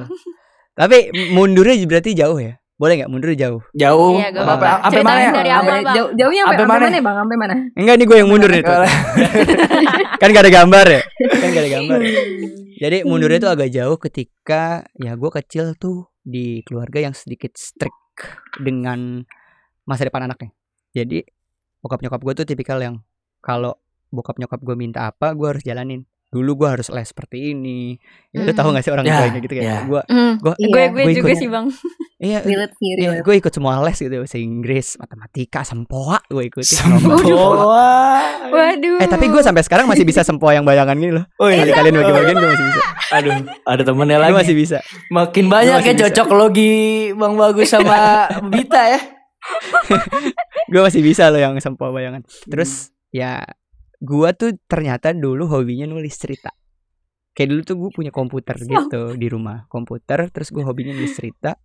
Tapi 0.78 0.98
mundurnya 1.36 1.76
berarti 1.90 2.12
jauh 2.16 2.40
ya? 2.40 2.61
Boleh 2.82 2.98
nggak 2.98 3.12
mundur 3.14 3.30
jauh? 3.38 3.62
Jauh. 3.78 4.18
Iya, 4.18 4.34
gak 4.34 4.42
Apa- 4.42 4.58
apa-apa. 4.58 4.90
Sampai 4.90 5.04
mana 5.06 5.20
ya? 5.22 5.32
Sampai-. 5.62 5.86
Jauh, 5.86 6.10
jauhnya 6.18 6.42
sampai 6.50 6.58
sampai 6.58 6.66
mana? 6.66 6.82
mana 6.82 6.98
bang? 6.98 7.16
Sampai 7.22 7.38
mana? 7.38 7.56
Enggak 7.78 7.96
nih 8.02 8.06
gue 8.10 8.18
yang 8.18 8.30
mundur 8.34 8.50
nih. 8.50 8.64
kan 10.22 10.28
gak 10.34 10.44
ada 10.50 10.54
gambar 10.58 10.86
ya? 10.90 11.02
Kan 11.30 11.48
gak 11.54 11.62
ada 11.62 11.72
gambar. 11.78 12.00
ya? 12.02 12.22
Jadi 12.82 12.98
mundurnya 13.06 13.38
tuh 13.38 13.52
agak 13.54 13.70
jauh 13.70 13.98
ketika 14.02 14.90
ya 14.98 15.14
gue 15.14 15.30
kecil 15.30 15.78
tuh 15.78 16.10
di 16.26 16.66
keluarga 16.66 17.06
yang 17.06 17.14
sedikit 17.14 17.54
strict 17.54 17.94
dengan 18.58 19.22
masa 19.86 20.10
depan 20.10 20.26
anaknya. 20.26 20.50
Jadi 20.98 21.22
bokap 21.86 22.02
nyokap 22.02 22.18
gue 22.26 22.34
tuh 22.42 22.46
tipikal 22.50 22.82
yang 22.82 22.98
kalau 23.46 23.78
bokap 24.10 24.42
nyokap 24.42 24.58
gue 24.58 24.74
minta 24.74 25.06
apa 25.06 25.38
gue 25.38 25.46
harus 25.46 25.62
jalanin. 25.62 26.10
Dulu 26.32 26.52
gue 26.56 26.70
harus 26.70 26.88
les 26.88 27.04
seperti 27.04 27.52
ini. 27.52 28.00
Ya, 28.32 28.40
lu 28.40 28.48
Mm. 28.48 28.56
tahu 28.56 28.68
gak 28.72 28.82
sih 28.82 28.90
orang 28.90 29.04
Ya, 29.04 29.12
tua 29.14 29.28
kayak 29.28 29.44
gitu 29.44 29.54
kayak 29.54 29.68
ya. 29.68 29.78
gue 29.84 30.02
Hmm. 30.08 30.34
gue 30.38 30.54
Iya. 30.56 30.66
gue 30.66 30.84
gue 30.88 31.04
Gua 31.04 31.12
juga 31.12 31.28
ikut. 31.28 31.38
sih 31.38 31.50
bang 31.50 31.66
iya 32.18 32.40
sih, 32.72 32.90
Iya, 32.96 33.12
gue 33.20 33.36
ikut 33.36 33.52
semua 33.52 33.82
les 33.82 33.98
gitu 33.98 34.16
bahasa 34.16 34.38
Inggris, 34.38 34.88
matematika, 34.96 35.62
sempoa 35.62 36.24
gue 36.26 36.44
ikutin. 36.48 36.78
Sempoa. 36.78 37.92
waduh 38.48 38.98
Eh 38.98 39.08
tapi 39.08 39.28
gue 39.28 39.42
sampai 39.42 39.60
sekarang 39.62 39.86
masih 39.86 40.02
bisa 40.02 40.22
sempoa 40.22 40.52
yang 40.52 40.64
bayangan 40.64 40.96
gini 40.96 41.12
loh. 41.12 41.26
Oh 41.36 41.46
iya. 41.46 41.68
Kali 41.68 41.92
kalian 41.92 41.94
bagi-bagian 41.98 42.36
gue 42.38 42.50
masih 42.50 42.66
bisa. 42.66 42.82
Aduh, 43.12 43.34
ada 43.66 43.82
temennya 43.84 44.16
Gue 44.16 44.24
lagi. 44.24 44.36
masih 44.38 44.56
bisa. 44.56 44.78
Makin 45.10 45.46
banyak 45.46 45.80
ya 45.82 45.92
bisa. 45.92 46.02
cocok 46.06 46.28
logi 46.32 46.76
Bang 47.12 47.36
Bagus 47.36 47.68
sama 47.68 48.32
Bita 48.48 48.84
ya. 48.88 49.00
Gue 50.72 50.82
masih 50.82 51.02
bisa 51.02 51.28
loh 51.28 51.42
yang 51.42 51.58
sempoa 51.58 51.92
bayangan. 51.92 52.22
Terus 52.46 52.94
ya 53.10 53.44
gue 54.02 54.30
tuh 54.34 54.58
ternyata 54.66 55.14
dulu 55.14 55.46
hobinya 55.46 55.86
nulis 55.86 56.18
cerita. 56.18 56.50
Kayak 57.32 57.48
dulu 57.54 57.62
tuh 57.64 57.76
gue 57.80 57.90
punya 57.94 58.12
komputer 58.12 58.58
gitu 58.60 59.16
di 59.16 59.28
rumah 59.30 59.70
komputer. 59.70 60.28
Terus 60.34 60.50
gue 60.52 60.64
hobinya 60.66 60.92
nulis 60.92 61.16
cerita. 61.16 61.56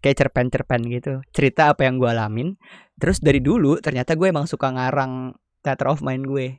Kayak 0.00 0.26
cerpen-cerpen 0.26 0.80
gitu. 0.90 1.20
Cerita 1.30 1.70
apa 1.70 1.84
yang 1.84 2.00
gue 2.00 2.08
alamin. 2.08 2.56
Terus 2.96 3.20
dari 3.20 3.38
dulu 3.38 3.78
ternyata 3.78 4.16
gue 4.16 4.26
emang 4.26 4.48
suka 4.48 4.72
ngarang 4.72 5.36
theater 5.60 5.92
of 5.92 6.00
mind 6.00 6.24
gue. 6.24 6.58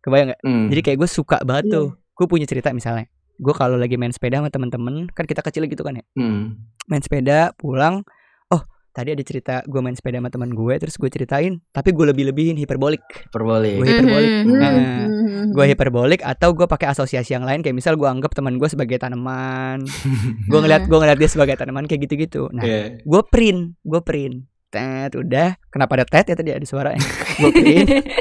Kebayang 0.00 0.32
gak? 0.32 0.40
Hmm. 0.46 0.66
Jadi 0.70 0.80
kayak 0.80 0.98
gue 1.02 1.10
suka 1.10 1.36
banget 1.42 1.64
Iya. 1.68 1.74
tuh. 1.76 1.88
Gue 2.14 2.26
punya 2.30 2.46
cerita 2.46 2.70
misalnya. 2.70 3.10
Gue 3.34 3.50
kalau 3.50 3.74
lagi 3.74 3.98
main 3.98 4.14
sepeda 4.14 4.38
sama 4.38 4.46
temen-temen, 4.46 5.10
kan 5.10 5.26
kita 5.26 5.42
kecil 5.42 5.66
gitu 5.66 5.82
kan 5.82 5.98
ya. 5.98 6.04
Hmm. 6.14 6.70
Main 6.86 7.02
sepeda, 7.02 7.50
pulang. 7.58 8.06
Tadi 8.94 9.10
ada 9.10 9.20
cerita 9.20 9.54
gue 9.66 9.80
main 9.82 9.92
sepeda 9.92 10.22
sama 10.22 10.30
teman 10.30 10.54
gue, 10.54 10.74
terus 10.78 10.94
gue 10.94 11.10
ceritain. 11.10 11.58
Tapi 11.68 11.90
gue 11.90 12.06
lebih-lebihin 12.06 12.54
hiperbolik. 12.54 13.02
Perboleh. 13.28 13.74
Gue 13.76 13.86
hiperbolik. 13.90 14.30
Mhm. 14.46 14.54
Nah, 14.54 14.70
Hmm. 14.70 15.50
gue 15.50 15.64
hiperbolik 15.66 16.22
atau 16.22 16.54
gue 16.54 16.64
pakai 16.64 16.88
asosiasi 16.88 17.34
yang 17.34 17.42
lain 17.42 17.60
kayak 17.60 17.74
misal 17.74 17.98
gue 17.98 18.06
anggap 18.06 18.30
teman 18.32 18.54
gue 18.54 18.64
sebagai 18.64 18.96
tanaman. 18.96 19.82
gue 20.50 20.58
ngeliat 20.58 20.86
gue 20.86 20.94
ngeliat 20.94 21.18
dia 21.18 21.26
sebagai 21.26 21.58
tanaman 21.58 21.84
kayak 21.84 22.06
gitu-gitu. 22.06 22.46
Nah, 22.48 22.62
Iya. 22.62 23.02
gue 23.02 23.22
print, 23.26 23.74
gue 23.82 24.00
print. 24.00 24.46
Tet, 24.70 25.10
udah. 25.12 25.58
Kenapa 25.68 25.98
ada 25.98 26.06
tet 26.06 26.26
ya 26.26 26.34
tadi 26.34 26.50
ada 26.50 26.62
suaranya? 26.62 27.02
gue 27.36 27.50
print. 27.50 27.88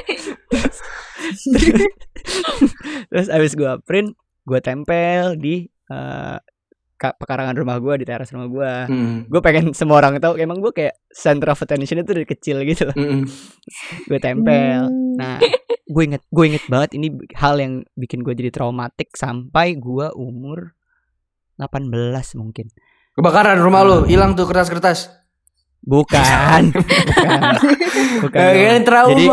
Terus 3.10 3.28
abis 3.30 3.54
gue 3.54 3.72
print, 3.84 4.14
gue 4.44 4.60
tempel 4.60 5.38
di 5.38 5.56
ka- 5.86 6.42
pekarangan 7.12 7.52
rumah 7.60 7.76
gue 7.84 8.00
di 8.00 8.06
teras 8.08 8.32
rumah 8.32 8.48
gue. 8.48 8.74
Hmm. 8.88 9.16
Gue 9.28 9.42
pengen 9.44 9.76
semua 9.76 10.00
orang 10.00 10.24
tahu 10.24 10.40
emang 10.40 10.64
gue 10.64 10.72
kayak 10.72 10.96
center 11.12 11.52
of 11.52 11.60
attention 11.60 12.00
itu 12.00 12.16
dari 12.16 12.24
kecil 12.24 12.64
gitu 12.64 12.88
loh. 12.88 12.96
Hmm. 12.96 13.28
Gue 14.10 14.20
tempel. 14.24 14.88
Hmm. 14.88 15.20
Nah, 15.20 15.38
gue 15.84 16.04
inget 16.08 16.24
gue 16.32 16.46
inget 16.48 16.64
banget 16.72 16.96
ini 16.96 17.12
hal 17.36 17.60
yang 17.60 17.84
bikin 18.00 18.24
gue 18.24 18.32
jadi 18.32 18.50
traumatik 18.56 19.12
sampai 19.20 19.76
gue 19.76 20.08
umur 20.16 20.72
18 21.60 21.92
mungkin. 22.40 22.72
Kebakaran 23.14 23.62
rumah 23.62 23.86
lu, 23.86 23.98
hilang 24.10 24.34
tuh 24.34 24.50
kertas-kertas. 24.50 25.12
Bukan, 25.84 26.72
bukan, 26.74 27.42
bukan. 28.24 28.42
Dong. 28.80 28.84
trauma. 28.88 29.12
Jadi 29.12 29.26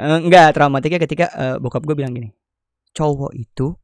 eh, 0.00 0.18
enggak 0.24 0.56
traumatiknya 0.56 1.00
ketika 1.04 1.26
eh, 1.36 1.56
bokap 1.60 1.84
gue 1.84 1.94
bilang 1.94 2.16
gini, 2.16 2.32
cowok 2.96 3.30
itu 3.36 3.76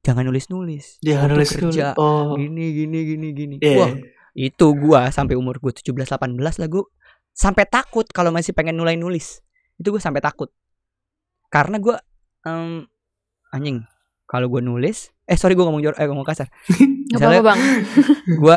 jangan 0.00 0.24
nulis 0.24 0.46
nulis, 0.48 0.84
Jangan 1.04 1.28
nulis 1.36 1.50
kerja, 1.52 1.92
dulu. 1.96 2.00
Oh. 2.00 2.34
gini 2.40 2.72
gini 2.72 2.98
gini 3.04 3.28
gini. 3.36 3.56
Iya. 3.60 3.76
Wah 3.76 3.92
itu 4.34 4.66
gua 4.78 5.10
sampai 5.10 5.34
umur 5.34 5.58
gue 5.58 5.72
17 5.74 5.90
18 6.06 6.38
lah 6.38 6.68
gue 6.70 6.84
sampai 7.34 7.64
takut 7.66 8.06
kalau 8.10 8.30
masih 8.30 8.54
pengen 8.54 8.78
mulai 8.78 8.94
nulis 8.94 9.42
itu 9.78 9.88
gue 9.90 10.02
sampai 10.02 10.22
takut 10.22 10.50
karena 11.50 11.82
gue 11.82 11.96
em, 12.46 12.86
anjing 13.50 13.82
kalau 14.30 14.46
gue 14.46 14.62
nulis 14.62 15.10
eh 15.26 15.34
sorry 15.34 15.58
gue 15.58 15.66
ngomong 15.66 15.82
jor 15.82 15.94
eh 15.98 16.06
ngomong 16.06 16.26
kasar 16.26 16.46
Gak 17.10 17.18
apa-apa 17.18 17.42
bang 17.42 17.60
gue 18.38 18.56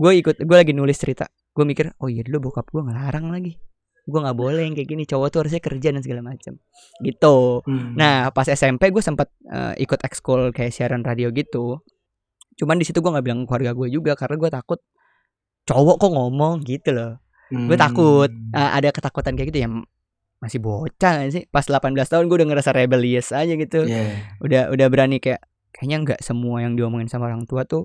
gue 0.00 0.12
ikut 0.24 0.36
gue 0.40 0.56
lagi 0.56 0.72
nulis 0.72 0.96
cerita 0.96 1.28
gue 1.28 1.64
mikir 1.68 1.92
oh 2.00 2.08
iya 2.08 2.24
dulu 2.24 2.48
bokap 2.48 2.72
gue 2.72 2.80
ngelarang 2.80 3.28
lagi 3.28 3.60
gue 4.02 4.18
nggak 4.18 4.34
boleh 4.34 4.62
yang 4.64 4.74
kayak 4.74 4.88
gini 4.88 5.04
cowok 5.04 5.28
tuh 5.28 5.38
harusnya 5.44 5.60
kerja 5.60 5.88
dan 5.90 6.00
segala 6.00 6.20
macam 6.24 6.56
gitu 7.00 7.60
Hmm. 7.62 7.94
Nah 7.94 8.28
pas 8.30 8.44
SMP 8.44 8.88
gue 8.88 9.00
sempat 9.00 9.28
eh, 9.44 9.74
ikut 9.78 10.00
ekskul 10.00 10.50
kayak 10.50 10.70
siaran 10.70 11.02
radio 11.02 11.28
gitu. 11.30 11.80
Cuman 12.56 12.76
di 12.76 12.84
situ 12.84 12.98
gue 12.98 13.08
nggak 13.08 13.24
bilang 13.24 13.40
ke 13.42 13.46
keluarga 13.46 13.72
gue 13.72 13.88
juga 13.88 14.12
karena 14.14 14.36
gue 14.36 14.50
takut 14.50 14.80
cowok 15.64 15.96
kok 15.98 16.10
ngomong 16.10 16.54
gitu 16.64 16.90
loh. 16.90 17.12
Gue 17.50 17.76
Hmm. 17.76 17.82
takut 17.82 18.30
eh, 18.30 18.70
ada 18.72 18.88
ketakutan 18.90 19.34
kayak 19.34 19.48
gitu 19.50 19.60
ya 19.62 19.68
masih 20.40 20.56
bocah 20.56 21.12
gak 21.20 21.30
sih? 21.30 21.44
Pas 21.52 21.62
18 21.62 21.92
tahun 22.08 22.24
gue 22.24 22.36
udah 22.40 22.48
ngerasa 22.48 22.72
rebellious 22.72 23.28
aja 23.30 23.52
gitu. 23.52 23.84
Iya. 23.84 24.38
Udah 24.40 24.62
udah 24.72 24.86
berani 24.88 25.20
kayak 25.20 25.44
kayaknya 25.70 25.96
nggak 26.02 26.20
semua 26.24 26.64
yang 26.64 26.74
diomongin 26.74 27.06
sama 27.06 27.28
orang 27.28 27.44
tua 27.44 27.62
tuh 27.68 27.84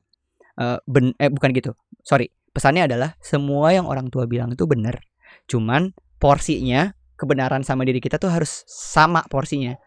eh, 0.56 0.80
ben 0.88 1.12
eh 1.20 1.28
bukan 1.28 1.52
gitu. 1.52 1.76
Sorry 2.02 2.32
pesannya 2.56 2.88
adalah 2.88 3.20
semua 3.20 3.76
yang 3.76 3.84
orang 3.86 4.08
tua 4.08 4.24
bilang 4.26 4.56
itu 4.56 4.64
benar. 4.64 5.04
Cuman 5.46 5.92
porsinya 6.26 6.90
kebenaran 7.14 7.62
sama 7.62 7.86
diri 7.86 8.00
kita 8.00 8.18
tuh 8.18 8.28
harus 8.28 8.66
sama 8.66 9.22
porsinya 9.26 9.78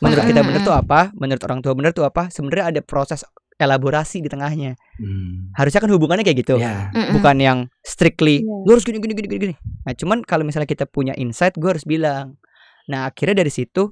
menurut 0.00 0.24
kita 0.24 0.40
bener 0.42 0.60
tuh 0.62 0.72
apa 0.72 1.12
menurut 1.12 1.42
orang 1.42 1.60
tua 1.60 1.72
bener 1.74 1.92
tuh 1.92 2.02
apa 2.02 2.26
sebenarnya 2.26 2.64
ada 2.70 2.80
proses 2.80 3.20
elaborasi 3.54 4.18
di 4.18 4.26
tengahnya 4.26 4.74
Hmm. 4.94 5.50
harusnya 5.52 5.80
kan 5.80 5.90
hubungannya 5.90 6.22
kayak 6.22 6.38
gitu. 6.38 6.54
Mm-mm. 6.88 7.16
bukan 7.16 7.36
yang 7.36 7.58
strictly 7.82 8.40
Iya. 8.40 8.62
lu 8.62 8.70
harus 8.70 8.82
gini 8.82 8.98
gini 8.98 9.12
gini 9.12 9.26
gini 9.26 9.40
gini 9.42 9.54
nah 9.82 9.92
cuman 9.92 10.22
kalau 10.22 10.42
misalnya 10.42 10.64
kita 10.64 10.86
punya 10.86 11.10
insight 11.14 11.54
gue 11.54 11.66
harus 11.66 11.82
bilang 11.82 12.38
nah 12.86 13.04
akhirnya 13.04 13.36
dari 13.36 13.50
situ 13.50 13.90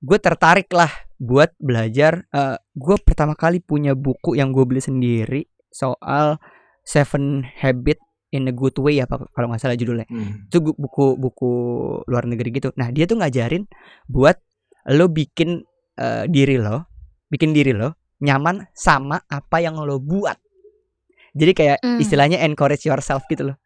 gue 0.00 0.18
tertarik 0.18 0.72
lah 0.72 0.88
buat 1.16 1.52
belajar 1.58 2.24
Eh, 2.26 2.56
gue 2.72 2.96
pertama 2.98 3.32
kali 3.34 3.60
punya 3.60 3.92
buku 3.92 4.32
yang 4.32 4.48
gue 4.50 4.64
beli 4.64 4.80
sendiri 4.80 5.44
soal 5.68 6.40
Seven 6.82 7.44
Habit 7.44 8.00
in 8.30 8.46
a 8.46 8.54
Good 8.54 8.78
Way 8.78 9.02
apa 9.02 9.26
kalau 9.30 9.50
nggak 9.50 9.60
salah 9.60 9.74
judulnya 9.74 10.06
Hmm. 10.06 10.46
itu 10.46 10.58
buku 10.62 11.18
buku 11.18 11.50
luar 12.06 12.24
negeri 12.24 12.50
gitu. 12.50 12.70
Nah 12.74 12.90
dia 12.90 13.04
tuh 13.04 13.18
ngajarin 13.18 13.66
buat 14.06 14.38
lo 14.88 15.06
bikin 15.06 15.62
eh, 15.94 16.24
diri 16.26 16.56
lo, 16.56 16.88
bikin 17.28 17.52
diri 17.52 17.74
lo 17.74 17.92
nyaman 18.20 18.68
sama 18.72 19.20
apa 19.26 19.60
yang 19.60 19.76
lo 19.76 19.98
buat. 19.98 20.38
Jadi 21.32 21.52
kayak 21.52 21.78
Hmm. 21.80 21.98
istilahnya 21.98 22.40
encourage 22.40 22.84
yourself 22.84 23.22
gitu 23.26 23.52
loh. 23.52 23.56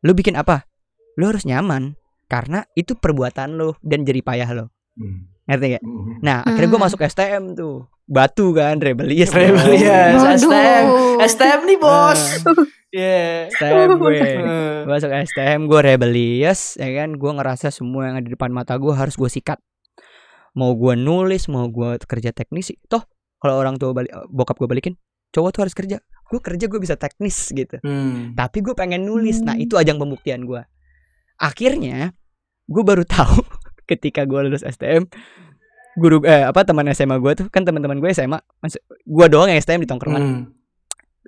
Lo 0.00 0.12
bikin 0.12 0.34
apa? 0.34 0.66
Lo 1.14 1.28
harus 1.28 1.44
nyaman 1.44 1.94
karena 2.26 2.64
itu 2.72 2.94
perbuatan 2.94 3.54
lo 3.54 3.76
dan 3.80 4.02
jerih 4.02 4.22
payah 4.22 4.48
lo. 4.50 4.72
Hmm. 4.96 5.28
Ngerti 5.44 5.66
gak? 5.76 5.82
Hmm. 5.82 6.18
Nah 6.22 6.40
akhirnya 6.42 6.68
gue 6.68 6.80
Hmm. 6.80 6.86
masuk 6.88 7.00
STM 7.02 7.44
tuh, 7.52 7.86
batu 8.04 8.54
kan, 8.54 8.78
rebellious. 8.78 9.30
Rebellious. 9.30 10.40
STM. 10.40 10.84
STM 11.20 11.60
nih 11.66 11.78
bos. 11.78 12.20
Iya. 12.92 13.48
STM 13.50 13.88
gue. 14.02 14.12
Eh. 14.14 14.36
Gue 14.84 14.92
masuk 14.92 15.10
STM 15.10 15.60
gue 15.64 15.80
rebellious 15.82 16.76
ya 16.76 16.88
kan 16.94 17.10
gue 17.12 17.30
ngerasa 17.32 17.68
semua 17.68 18.06
yang 18.06 18.16
ada 18.16 18.24
di 18.24 18.32
depan 18.32 18.48
mata 18.48 18.76
gue 18.76 18.92
harus 18.92 19.14
gue 19.14 19.26
sikat 19.26 19.56
mau 20.52 20.72
gue 20.72 20.92
nulis 20.94 21.48
mau 21.48 21.64
gue 21.66 21.96
kerja 21.98 22.28
teknisi 22.30 22.76
toh 22.84 23.00
kalau 23.38 23.56
orang 23.56 23.74
tua 23.74 23.90
balik 23.90 24.12
bokap 24.28 24.54
gue 24.54 24.68
balikin 24.68 24.94
cowok 25.30 25.50
tuh 25.50 25.60
harus 25.64 25.72
kerja 25.72 25.96
gue 26.02 26.40
kerja 26.42 26.64
gue 26.66 26.76
bisa 26.76 26.94
teknis 26.94 27.48
gitu 27.48 27.80
Hmm. 27.80 28.36
tapi 28.36 28.60
gue 28.60 28.72
pengen 28.72 29.02
nulis 29.02 29.40
nah 29.40 29.52
Hmm. 29.52 29.64
itu 29.64 29.74
ajang 29.74 29.96
pembuktian 29.96 30.44
gue 30.44 30.60
akhirnya 31.38 32.12
gue 32.64 32.82
baru 32.82 33.08
tahu 33.08 33.40
ketika 33.86 34.22
gue 34.22 34.40
lulus 34.42 34.60
STM 34.60 35.08
guru 35.94 36.20
eh 36.22 36.44
apa 36.44 36.62
teman 36.62 36.84
SMA 36.90 37.16
gue 37.16 37.32
tuh 37.34 37.46
kan 37.48 37.64
teman-teman 37.64 37.96
gue 37.96 38.10
SMA 38.10 38.36
gue 39.02 39.26
doang 39.28 39.48
yang 39.48 39.56
STM 39.56 39.80
di 39.80 39.88
tongkrongan 39.88 40.20
Hmm. 40.20 40.42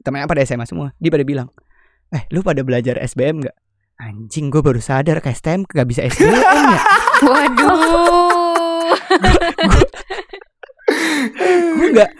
Temennya 0.00 0.26
pada 0.26 0.42
SMA 0.42 0.64
semua 0.64 0.90
dia 0.96 1.08
pada 1.08 1.22
bilang 1.22 1.48
eh 2.08 2.26
lu 2.28 2.40
pada 2.40 2.60
belajar 2.60 2.98
SBM 2.98 3.38
nggak 3.40 3.56
anjing 3.96 4.48
gue 4.48 4.58
baru 4.58 4.78
sadar 4.78 5.18
ke 5.18 5.30
STM 5.30 5.62
gak 5.64 5.86
bisa 5.86 6.02
SBM 6.02 6.34
ya 6.34 6.80
Waduh. 7.24 8.98
gue 11.74 11.88
nggak 11.90 12.10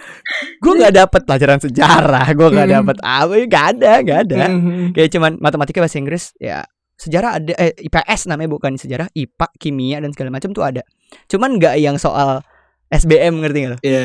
gue 0.58 0.72
nggak 0.74 0.94
dapet 0.94 1.20
pelajaran 1.22 1.58
sejarah 1.60 2.26
gue 2.28 2.48
nggak 2.48 2.66
Hmm. 2.66 2.76
dapet 2.80 2.96
apa 3.00 3.32
nggak 3.36 3.64
ada 3.70 3.92
nggak 4.00 4.18
ada 4.24 4.36
Hmm. 4.46 4.86
kayak 4.90 5.10
cuman 5.10 5.32
matematika 5.38 5.78
bahasa 5.78 5.98
Inggris 5.98 6.32
ya 6.38 6.64
sejarah 6.94 7.36
ada 7.36 7.52
eh 7.54 7.74
IPS 7.82 8.30
namanya 8.30 8.48
bukan 8.48 8.74
sejarah 8.74 9.10
IPA 9.12 9.46
kimia 9.58 9.98
dan 9.98 10.10
segala 10.10 10.30
macam 10.32 10.50
tuh 10.50 10.62
ada 10.62 10.82
cuman 11.26 11.58
nggak 11.58 11.74
yang 11.76 11.98
soal 11.98 12.40
SBM 12.88 13.42
ngerti 13.42 13.58
nggak 13.60 13.72
lo 13.72 13.78
Iya. 13.82 14.04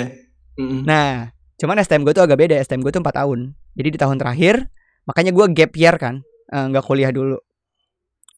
Hmm. 0.58 0.82
nah 0.84 1.29
cuman 1.55 1.79
STM 1.79 2.03
gue 2.03 2.13
tuh 2.13 2.23
agak 2.23 2.38
beda 2.38 2.55
STM 2.58 2.82
gue 2.82 2.89
tuh 2.89 2.99
4 2.99 3.13
tahun 3.15 3.39
jadi 3.77 3.89
di 3.93 3.99
tahun 3.99 4.17
terakhir 4.17 4.69
makanya 5.05 5.32
gue 5.34 5.45
gap 5.53 5.73
year 5.75 5.95
kan 5.97 6.21
eh, 6.49 6.65
nggak 6.69 6.86
kuliah 6.86 7.10
dulu 7.10 7.38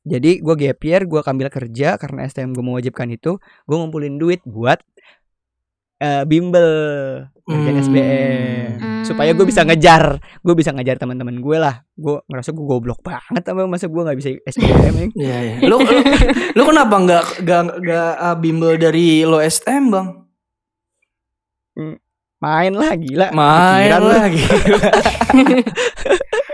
jadi 0.02 0.42
gue 0.42 0.56
gap 0.58 0.80
year 0.82 1.02
gue 1.06 1.20
ambil 1.22 1.48
kerja 1.54 2.00
karena 2.02 2.26
STM 2.26 2.58
gue 2.58 2.64
mewajibkan 2.66 3.08
itu 3.14 3.38
gue 3.40 3.76
ngumpulin 3.78 4.18
duit 4.18 4.42
buat 4.48 4.82
eh, 6.02 6.24
bimbel 6.26 6.70
ngerjain 7.46 7.76
Hmm. 7.76 7.86
SBM 7.86 8.70
Hmm. 8.82 9.04
supaya 9.06 9.34
gue 9.34 9.46
bisa 9.46 9.62
ngejar 9.66 10.18
gue 10.42 10.54
bisa 10.56 10.72
ngejar 10.72 10.98
teman-teman 10.98 11.42
gue 11.42 11.58
lah 11.58 11.84
gue 11.98 12.22
ngerasa 12.30 12.54
gue 12.54 12.66
goblok 12.66 13.02
banget 13.02 13.44
sama 13.44 13.66
masa 13.68 13.90
gue 13.90 14.02
nggak 14.02 14.18
bisa 14.18 14.30
SBM 14.46 14.94
ya. 14.94 15.08
Iya, 15.12 15.38
iya. 15.42 15.56
Lu, 15.66 15.82
lu, 15.82 16.00
lu 16.58 16.62
kenapa 16.66 16.96
nggak 17.02 17.26
nggak 17.44 17.62
nggak 17.82 18.12
ah, 18.18 18.36
bimbel 18.38 18.78
dari 18.78 19.26
lo 19.26 19.42
STM 19.42 19.84
bang? 19.90 20.08
Main 22.42 22.74
lah 22.74 22.92
gila 22.98 23.28
Main 23.32 23.86
Pikiran 23.86 24.02
lu. 24.02 24.10
lagi. 24.12 24.42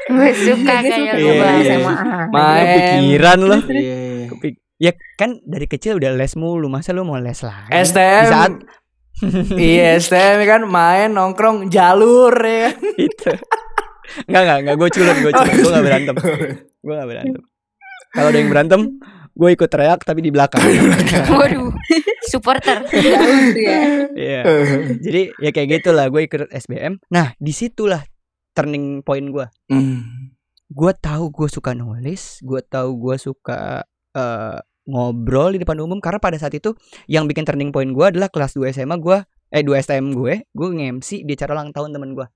Gue 0.08 0.32
suka 0.34 0.76
Gue 0.78 0.90
kayak 0.90 1.14
lu 1.14 1.20
Iya, 1.20 1.32
sama 1.32 1.42
bahas 1.42 1.64
iya. 1.64 1.76
SMA. 1.76 1.94
Main. 2.30 2.66
pikiran 2.70 3.40
lo 3.40 3.58
Iya, 3.68 3.96
iya. 3.98 4.26
Ya 4.78 4.92
kan 5.16 5.30
dari 5.42 5.66
kecil 5.66 5.98
udah 5.98 6.12
les 6.14 6.34
mulu 6.36 6.68
masa 6.68 6.92
lu 6.92 7.02
mau 7.02 7.18
les 7.18 7.40
lagi 7.42 7.72
STM. 7.74 8.22
Di 8.22 8.30
saat 8.30 8.52
iya 9.58 9.98
STM 9.98 10.46
kan 10.46 10.62
main 10.64 11.10
nongkrong 11.10 11.68
jalur 11.68 12.36
ya. 12.38 12.70
itu 13.10 13.32
Enggak 14.30 14.42
enggak 14.44 14.58
enggak 14.62 14.76
gue 14.78 14.90
culun 14.94 15.16
gue 15.20 15.32
culun 15.34 15.52
gue 15.54 15.68
gak 15.70 15.84
berantem 15.84 16.16
gue 16.80 16.94
gak 16.94 17.10
berantem 17.10 17.42
kalau 18.08 18.28
ada 18.32 18.38
yang 18.40 18.48
berantem 18.48 18.82
gue 19.34 19.50
ikut 19.52 19.68
teriak 19.68 20.00
tapi 20.02 20.20
di 20.22 20.32
belakang 20.32 20.64
Waduh. 21.28 21.76
Supporter. 22.28 22.78
Tuh 22.88 23.00
ya. 23.58 23.80
Iya. 24.12 24.42
jadi 25.06 25.22
ya 25.38 25.50
kayak 25.52 25.68
gitulah 25.80 26.08
gue 26.08 26.22
ikut 26.24 26.50
SBM 26.50 27.00
nah 27.08 27.32
di 27.38 27.52
situlah 27.52 28.04
turning 28.52 29.02
point 29.02 29.28
gue 29.28 29.46
Hmm. 29.70 30.34
gue 30.68 30.92
tahu 30.94 31.30
gue 31.30 31.48
suka 31.48 31.72
nulis 31.72 32.42
gue 32.42 32.60
tahu 32.60 32.90
gue 32.98 33.16
suka 33.16 33.84
eh, 34.12 34.58
ngobrol 34.84 35.52
di 35.52 35.60
depan 35.60 35.78
umum 35.78 36.00
karena 36.00 36.18
pada 36.18 36.36
saat 36.36 36.52
itu 36.52 36.72
yang 37.06 37.28
bikin 37.28 37.44
turning 37.44 37.72
point 37.72 37.92
gue 37.92 38.06
adalah 38.08 38.28
kelas 38.28 38.56
2 38.56 38.72
SMA 38.74 38.98
gue 38.98 39.18
eh 39.48 39.62
2 39.62 39.68
STM 39.78 40.12
gue 40.12 40.44
gue 40.44 40.68
nge-MC 40.68 41.24
di 41.24 41.32
acara 41.34 41.56
ulang 41.56 41.72
tahun 41.72 41.92
temen 41.92 42.12
gue 42.12 42.28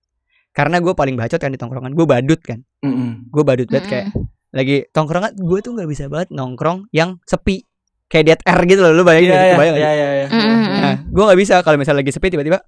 karena 0.51 0.83
gue 0.83 0.91
paling 0.91 1.15
bacot 1.15 1.39
kan 1.39 1.47
di 1.47 1.55
tongkrongan 1.55 1.91
gue 1.91 2.03
badut 2.03 2.39
kan 2.39 2.59
Mm-mm. 2.83 3.31
gue 3.31 3.43
badut 3.43 3.67
banget 3.67 3.87
kayak 3.87 4.07
lagi 4.51 4.83
tongkrongan 4.91 5.31
gue 5.33 5.59
tuh 5.59 5.71
nggak 5.71 5.87
bisa 5.87 6.11
banget 6.11 6.27
nongkrong 6.31 6.91
yang 6.91 7.23
sepi 7.23 7.63
kayak 8.11 8.25
dead 8.27 8.41
air 8.43 8.59
gitu 8.67 8.81
loh 8.83 8.91
lu 8.91 9.01
bayangin 9.01 9.31
nggak 9.31 9.41
iya, 9.41 9.55
sih? 9.55 9.79
iya, 9.79 9.91
iya. 9.95 10.27
Mm-mm. 10.27 10.63
nah 10.77 10.95
gue 11.01 11.23
nggak 11.23 11.39
bisa 11.39 11.53
kalau 11.63 11.79
misalnya 11.79 12.03
lagi 12.03 12.11
sepi 12.11 12.27
tiba-tiba 12.27 12.59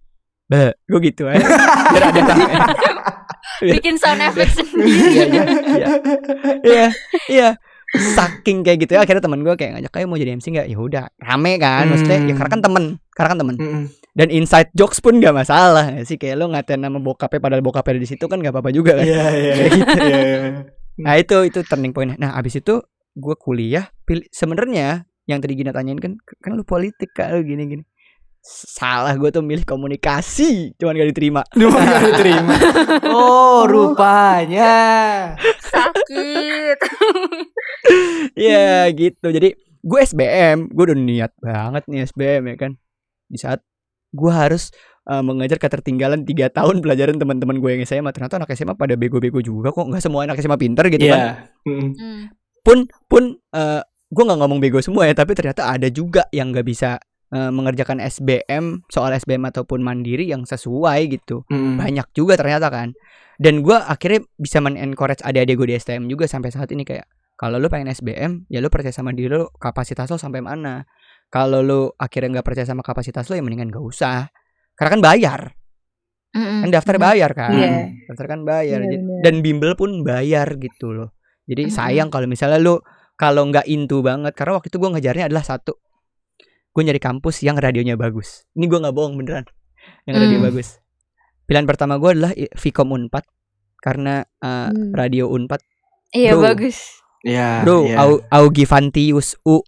gue 0.88 1.00
gitu 1.04 1.28
aja 1.28 1.44
biar 1.94 2.04
ada 2.10 2.22
Bikin 3.64 3.96
sound 3.96 4.20
effect 4.20 4.60
sendiri. 4.60 5.14
iya 5.14 5.24
iya 5.24 5.44
iya 5.70 5.90
iya 6.64 6.88
iya 7.30 7.50
saking 7.94 8.66
kayak 8.66 8.78
gitu 8.82 8.98
ya 8.98 9.06
akhirnya 9.06 9.22
teman 9.22 9.40
gue 9.40 9.54
kayak 9.54 9.72
ngajak 9.78 9.92
kayak 9.94 10.08
mau 10.10 10.18
jadi 10.18 10.34
MC 10.34 10.46
nggak 10.50 10.68
ya 10.68 10.78
udah 10.78 11.06
rame 11.22 11.62
kan 11.62 11.86
maksudnya 11.86 12.18
ya 12.18 12.24
Hmm. 12.26 12.38
karena 12.40 12.50
kan 12.50 12.62
temen 12.62 12.84
karena 13.14 13.30
kan 13.30 13.40
temen 13.40 13.56
Mm-mm. 13.56 13.84
dan 14.12 14.28
inside 14.30 14.70
jokes 14.74 14.98
pun 14.98 15.22
nggak 15.22 15.36
masalah 15.36 15.94
sih 16.02 16.18
kayak 16.18 16.42
lo 16.42 16.50
ngatain 16.50 16.82
nama 16.82 16.98
bokapnya 16.98 17.38
padahal 17.38 17.62
bokapnya 17.62 18.02
di 18.02 18.10
situ 18.10 18.26
kan 18.26 18.42
nggak 18.42 18.50
apa-apa 18.50 18.74
juga 18.74 18.98
kan 18.98 19.06
Iya, 19.06 19.26
iya. 19.32 19.54
Kayak 19.54 19.70
gitu. 19.72 19.98
Iya, 20.02 20.18
iya. 20.20 20.40
nah 20.98 21.14
itu 21.16 21.38
itu 21.46 21.60
turning 21.64 21.94
point 21.94 22.18
nah 22.18 22.34
abis 22.34 22.58
itu 22.58 22.82
gue 23.14 23.36
kuliah 23.38 23.86
pilih 24.04 24.26
sebenarnya 24.28 25.06
yang 25.30 25.40
tadi 25.40 25.56
Gina 25.56 25.72
tanyain 25.72 26.00
kan 26.00 26.20
kan 26.44 26.52
lu 26.56 26.68
politik 26.68 27.16
kan 27.16 27.36
lu 27.36 27.48
gini 27.48 27.64
gini 27.66 27.84
salah 28.44 29.16
gue 29.16 29.32
tuh 29.32 29.40
milih 29.40 29.64
komunikasi 29.64 30.76
cuman 30.76 31.00
gak 31.00 31.10
diterima 31.16 31.42
Cuma 31.60 31.80
gak 31.80 32.04
diterima. 32.12 32.56
Oh, 33.16 33.64
rupanya. 33.70 34.76
Sakit. 35.64 36.78
Ya 38.40 38.88
gitu. 38.96 39.28
Jadi 39.30 39.54
gue 39.60 40.00
SBM, 40.00 40.72
gue 40.72 40.84
udah 40.90 40.98
niat 40.98 41.32
banget 41.44 41.84
nih 41.92 42.08
SBM 42.08 42.44
ya 42.52 42.56
kan. 42.56 42.72
Di 43.28 43.38
saat 43.38 43.60
gue 44.16 44.32
harus 44.32 44.72
uh, 45.06 45.20
mengejar 45.20 45.60
ketertinggalan 45.60 46.24
tiga 46.24 46.48
tahun 46.48 46.80
pelajaran 46.80 47.20
teman-teman 47.20 47.60
gue 47.60 47.70
yang 47.76 47.84
SMA. 47.84 48.16
Ternyata 48.16 48.40
anak 48.40 48.56
SMA 48.56 48.74
pada 48.80 48.96
bego-bego 48.96 49.44
juga 49.44 49.76
kok. 49.76 49.86
Nggak 49.86 50.04
semua 50.04 50.24
anak 50.24 50.40
SMA 50.40 50.58
pinter 50.58 50.88
gitu 50.88 51.12
kan. 51.12 51.20
Iya. 51.20 51.32
Mm. 51.68 51.90
Hmm. 51.94 52.22
Pun 52.64 52.78
pun 53.12 53.24
uh, 53.54 53.84
gue 54.13 54.23
nggak 54.23 54.39
ngomong 54.39 54.62
bego 54.62 54.78
semua 54.80 55.10
ya. 55.10 55.17
Tapi 55.17 55.34
ternyata 55.34 55.73
ada 55.73 55.89
juga 55.89 56.30
yang 56.30 56.54
nggak 56.54 56.63
bisa 56.63 57.02
uh, 57.34 57.49
mengerjakan 57.49 57.97
SBM 57.97 58.86
soal 58.88 59.10
SBM 59.12 59.49
ataupun 59.49 59.82
mandiri 59.82 60.30
yang 60.30 60.45
sesuai 60.45 60.99
gitu. 61.10 61.41
Mm. 61.49 61.82
Banyak 61.82 62.08
juga 62.13 62.38
ternyata 62.38 62.69
kan. 62.69 62.93
Dan 63.41 63.65
gue 63.65 63.73
akhirnya 63.73 64.21
bisa 64.38 64.62
men-encourage 64.62 65.26
adik-adik 65.26 65.58
gue 65.58 65.67
di 65.73 65.76
STM 65.76 66.06
juga 66.06 66.30
sampai 66.30 66.54
saat 66.54 66.69
ini 66.69 66.86
kayak 66.86 67.10
Kalau 67.34 67.58
lu 67.58 67.65
pengen 67.65 67.89
SBM, 67.89 68.45
ya 68.45 68.62
lu 68.62 68.69
percaya 68.69 68.93
sama 68.93 69.10
diri 69.10 69.34
lu 69.34 69.49
kapasitas 69.58 70.06
lo 70.08 70.21
sampai 70.21 70.39
mana. 70.39 70.86
Kalau 71.28 71.65
lu 71.65 71.89
akhirnya 71.97 72.39
nggak 72.39 72.45
percaya 72.45 72.69
sama 72.69 72.86
kapasitas 72.86 73.26
lo, 73.26 73.34
ya 73.34 73.41
mendingan 73.41 73.73
gak 73.73 73.82
usah. 73.84 74.30
Karena 74.78 74.89
kan 74.93 75.02
bayar, 75.02 75.41
Mm-mm. 76.38 76.62
kan 76.62 76.69
daftar 76.69 76.95
bayar 77.02 77.34
kan. 77.34 77.52
Iya. 77.58 77.89
Daftar 78.13 78.26
kan 78.38 78.39
bayar. 78.45 78.80
Iya, 78.82 78.86
Jadi- 78.86 78.99
bener. 79.02 79.19
dan 79.26 79.36
bimbel 79.41 79.73
pun 79.73 80.06
bayar 80.06 80.45
gitu 80.62 80.93
loh. 80.93 81.10
Jadi 81.49 81.73
sayang 81.73 82.13
kalau 82.13 82.30
misalnya 82.30 82.62
lu 82.62 82.78
kalau 83.24 83.48
nggak 83.48 83.64
into 83.72 84.04
banget 84.04 84.36
karena 84.36 84.60
waktu 84.60 84.68
itu 84.68 84.78
gue 84.78 84.90
ngejarnya 84.92 85.32
adalah 85.32 85.48
satu 85.48 85.80
gue 86.74 86.82
nyari 86.84 87.00
kampus 87.00 87.40
yang 87.40 87.56
radionya 87.56 87.96
bagus 87.96 88.44
ini 88.52 88.68
gue 88.68 88.80
nggak 88.84 88.92
bohong 88.92 89.16
beneran 89.16 89.48
yang 90.04 90.20
radio 90.20 90.44
Hmm. 90.44 90.48
bagus 90.52 90.68
pilihan 91.46 91.64
pertama 91.64 91.96
gue 91.96 92.12
adalah 92.12 92.32
Vkom 92.36 92.92
Unpad 92.92 93.24
karena 93.80 94.28
uh, 94.44 94.68
Hmm. 94.68 94.92
radio 94.92 95.32
Unpad 95.32 95.64
Iya 96.12 96.38
Bro. 96.38 96.44
bagus. 96.46 96.78
Ya, 97.24 97.64
bro 97.64 97.88
ya. 97.88 97.98
Au, 98.04 98.20
Augie 98.30 98.68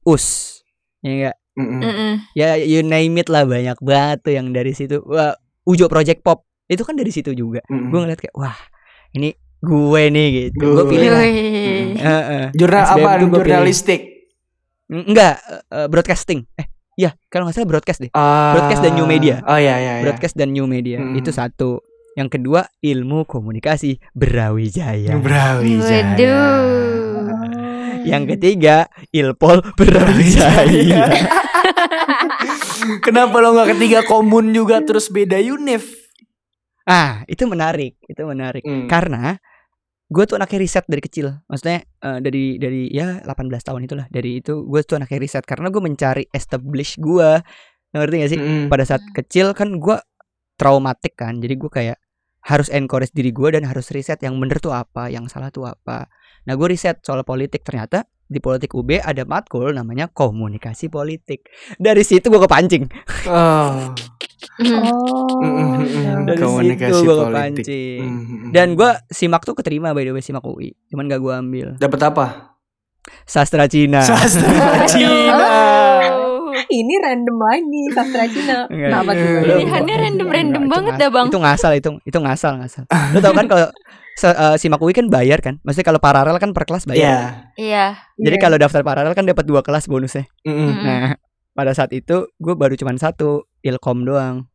Uus 0.06 0.26
ya 1.00 1.12
nggak? 1.16 1.36
Mm-mm. 1.56 1.80
Mm-mm. 1.80 2.14
ya 2.36 2.60
you 2.60 2.84
name 2.84 3.16
it 3.16 3.32
lah 3.32 3.48
banyak 3.48 3.80
banget 3.80 4.18
tuh 4.22 4.34
yang 4.36 4.52
dari 4.52 4.76
situ 4.76 5.00
wah 5.08 5.32
Ujo 5.64 5.88
Project 5.88 6.20
Pop 6.20 6.44
itu 6.68 6.84
kan 6.84 7.00
dari 7.00 7.16
situ 7.16 7.32
juga 7.32 7.64
gue 7.66 7.96
ngeliat 7.96 8.20
kayak 8.20 8.36
wah 8.36 8.60
ini 9.16 9.32
gue 9.66 10.04
nih 10.08 10.28
gitu 10.32 10.62
gue 10.62 10.76
Gue. 10.78 10.86
pilih 10.88 11.10
lah 11.10 11.24
Wih. 11.24 11.98
Heeh. 11.98 12.44
Jurnal 12.54 12.84
SBM 12.86 13.02
apa? 13.02 13.36
Jurnalistik. 13.36 14.02
Mm, 14.86 15.04
Enggak, 15.10 15.36
eh, 15.68 15.88
broadcasting. 15.88 16.40
Eh, 16.54 16.68
ya 16.96 17.12
kalau 17.28 17.44
nggak 17.44 17.56
salah 17.56 17.68
broadcast 17.68 18.00
deh. 18.00 18.12
Ah. 18.12 18.54
Broadcast 18.54 18.82
dan 18.82 18.94
new 18.94 19.06
media. 19.06 19.42
Oh 19.44 19.58
iya 19.58 19.76
iya. 19.76 19.94
iya. 19.98 20.04
Broadcast 20.04 20.36
dan 20.36 20.54
new 20.54 20.66
media 20.66 21.02
Hmm. 21.02 21.18
itu 21.18 21.30
satu. 21.30 21.82
Yang 22.14 22.40
kedua 22.40 22.64
ilmu 22.80 23.26
komunikasi 23.26 24.00
Brawijaya. 24.14 25.18
Brawijaya. 25.18 26.16
Waduh. 26.16 27.28
Yang 28.06 28.24
ketiga 28.32 28.86
Ilpol 29.10 29.66
Brawijaya. 29.74 31.10
Kenapa 33.02 33.36
lo 33.40 33.52
nggak 33.52 33.76
ketiga 33.76 34.00
komun 34.04 34.54
juga 34.54 34.80
terus 34.80 35.10
beda 35.10 35.42
univ? 35.42 36.06
ah 36.86 37.26
itu 37.26 37.50
menarik, 37.50 37.98
itu 38.06 38.22
menarik. 38.22 38.62
Hmm. 38.62 38.86
Karena 38.86 39.42
gue 40.06 40.24
tuh 40.30 40.36
anaknya 40.38 40.60
riset 40.62 40.86
dari 40.86 41.02
kecil. 41.02 41.34
Maksudnya 41.50 41.86
eh, 41.86 42.20
dari 42.22 42.62
dari 42.62 42.90
ya 42.94 43.22
18 43.22 43.32
tahun 43.62 43.82
itulah. 43.86 44.06
Dari 44.10 44.42
itu 44.44 44.66
gue 44.66 44.82
tuh 44.86 45.02
anaknya 45.02 45.20
riset 45.22 45.44
karena 45.46 45.74
gue 45.74 45.82
mencari 45.82 46.24
establish 46.30 46.98
gue. 47.02 47.42
Ngerti 47.96 48.16
gak 48.20 48.32
sih? 48.36 48.40
Mm-mm. 48.40 48.68
pada 48.68 48.84
saat 48.84 49.00
kecil 49.16 49.56
kan 49.56 49.80
gue 49.80 49.96
traumatik 50.56 51.20
kan 51.20 51.40
jadi 51.40 51.56
gue 51.56 51.72
kayak 51.72 51.98
harus 52.46 52.72
encourage 52.72 53.12
diri 53.12 53.36
gue 53.36 53.50
dan 53.52 53.68
harus 53.68 53.92
riset 53.92 54.22
yang 54.24 54.40
bener 54.40 54.62
tuh 54.64 54.72
apa 54.72 55.12
yang 55.12 55.28
salah 55.28 55.52
tuh 55.52 55.68
apa 55.68 56.08
nah 56.48 56.54
gue 56.56 56.68
riset 56.70 57.04
soal 57.04 57.26
politik 57.28 57.62
ternyata 57.66 58.08
di 58.26 58.40
politik 58.40 58.72
UB 58.72 58.98
ada 58.98 59.22
matkul 59.24 59.70
namanya 59.70 60.08
komunikasi 60.08 60.88
politik 60.88 61.46
dari 61.76 62.02
situ 62.02 62.26
gue 62.26 62.40
kepancing 62.40 62.90
Oh. 63.26 63.94
Oh. 64.56 65.82
Dari 66.24 66.38
Komunikasi 66.38 66.92
situ 66.92 67.04
gue 67.04 67.16
politik. 67.16 67.28
kepancing 67.28 68.04
dan 68.50 68.74
gue 68.74 68.90
simak 69.08 69.42
tuh 69.42 69.54
keterima 69.54 69.92
by 69.92 70.02
the 70.02 70.12
way 70.12 70.22
simak 70.22 70.42
UI 70.42 70.74
cuman 70.88 71.06
gak 71.06 71.20
gue 71.20 71.34
ambil 71.34 71.68
dapat 71.76 72.00
apa? 72.04 72.26
sastra 73.24 73.66
Cina 73.66 74.02
Sastra 74.02 74.50
Cina. 74.92 75.46
Oh. 76.10 76.50
Ini 76.66 76.94
random 76.98 77.38
lagi 77.38 77.82
sastra 77.92 78.26
Cina. 78.26 78.66
Enggak. 78.66 78.90
Kenapa 78.90 79.12
tuh? 79.12 79.28
Pilihannya 79.46 79.96
random-random 80.00 80.64
banget 80.66 80.94
dah 80.98 81.10
bang. 81.10 81.28
itu 81.28 81.38
ngasal 81.38 81.72
itu 81.74 81.90
itu 82.02 82.18
ngasal 82.18 82.52
ngasal 82.58 82.84
lo 83.14 83.20
tau 83.20 83.34
kan 83.34 83.46
kalau 83.46 83.68
se- 84.16 84.32
eh, 84.32 84.56
simak 84.56 84.80
UI 84.80 84.92
kan 84.92 85.08
bayar 85.08 85.40
kan 85.40 85.60
maksudnya 85.62 85.86
kalau 85.86 86.00
paralel 86.00 86.40
kan 86.40 86.52
per 86.52 86.64
kelas 86.64 86.84
bayar 86.84 87.04
Iya. 87.04 87.20
Iya. 87.56 87.86
Jadi 88.18 88.36
Iya. 88.36 88.42
kalau 88.42 88.58
daftar 88.58 88.82
paralel 88.82 89.12
kan 89.12 89.24
dapat 89.24 89.44
dua 89.44 89.60
kelas 89.60 89.86
bonusnya. 89.86 90.24
Mm-mm. 90.42 90.72
Mm-mm. 90.72 90.82
Nah, 90.82 91.14
pada 91.52 91.72
saat 91.72 91.92
itu 91.92 92.32
gue 92.34 92.54
baru 92.54 92.74
cuman 92.74 92.96
satu 92.96 93.44
ilkom 93.62 94.04
doang. 94.04 94.48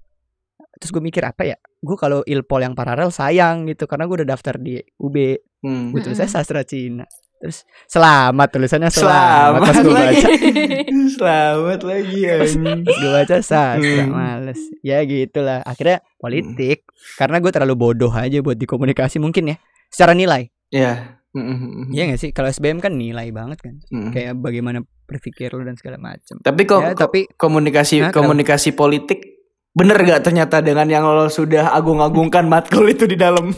Terus 0.76 0.90
gue 0.90 1.02
mikir 1.02 1.20
apa 1.22 1.44
ya? 1.44 1.56
Gue 1.78 1.92
kalau 1.94 2.24
ilpol 2.24 2.60
yang 2.60 2.72
paralel 2.72 3.08
sayang 3.10 3.64
gitu 3.64 3.84
karena 3.84 4.04
gue 4.04 4.16
udah 4.20 4.28
daftar 4.30 4.56
di 4.56 4.80
UB. 4.96 5.16
Hmm. 5.60 5.92
Gue 5.92 6.00
tulisnya 6.00 6.24
sastra 6.26 6.64
Cina. 6.64 7.04
Terus 7.40 7.64
selamat 7.86 8.48
tulisannya 8.52 8.90
Selamat 8.92 9.56
selamat. 9.56 9.60
Pas 9.64 9.76
gue 9.80 9.94
baca, 9.96 10.28
Selamat 11.16 11.80
lagi 11.82 12.20
pas 12.20 12.52
gue 12.92 13.10
baca 13.10 13.36
sastra 13.40 13.80
Hmm. 13.80 14.12
males. 14.12 14.60
Ya 14.80 15.00
gitulah. 15.02 15.64
Akhirnya 15.64 16.04
politik 16.16 16.84
karena 17.16 17.40
gue 17.40 17.48
terlalu 17.48 17.74
bodoh 17.74 18.12
aja 18.12 18.38
buat 18.38 18.54
di 18.54 18.64
komunikasi 18.64 19.16
mungkin 19.18 19.50
ya. 19.50 19.56
Secara 19.88 20.12
nilai. 20.12 20.52
Ya. 20.68 21.16
Mm-mm. 21.30 21.94
Iya 21.94 22.10
gak 22.10 22.20
sih? 22.20 22.30
Kalau 22.30 22.50
SBM 22.50 22.78
kan 22.78 22.92
nilai 22.92 23.30
banget 23.30 23.62
kan. 23.62 23.78
Mm. 23.88 24.10
Kayak 24.10 24.32
bagaimana 24.36 24.78
berpikir 25.06 25.48
lu 25.50 25.62
dan 25.62 25.78
segala 25.78 25.96
macam. 25.96 26.36
Tapi 26.36 26.60
kok 26.64 26.80
Ya, 26.82 26.92
tapi 26.92 27.20
komunikasi 27.30 28.02
kenapa? 28.04 28.18
komunikasi 28.18 28.74
politik 28.74 29.38
bener 29.70 29.94
gak 29.96 30.26
ternyata 30.26 30.58
dengan 30.58 30.90
yang 30.90 31.06
lo 31.06 31.30
sudah 31.30 31.70
agung-agungkan 31.70 32.44
matkul 32.44 32.82
itu 32.84 33.06
di 33.06 33.14
dalam 33.14 33.54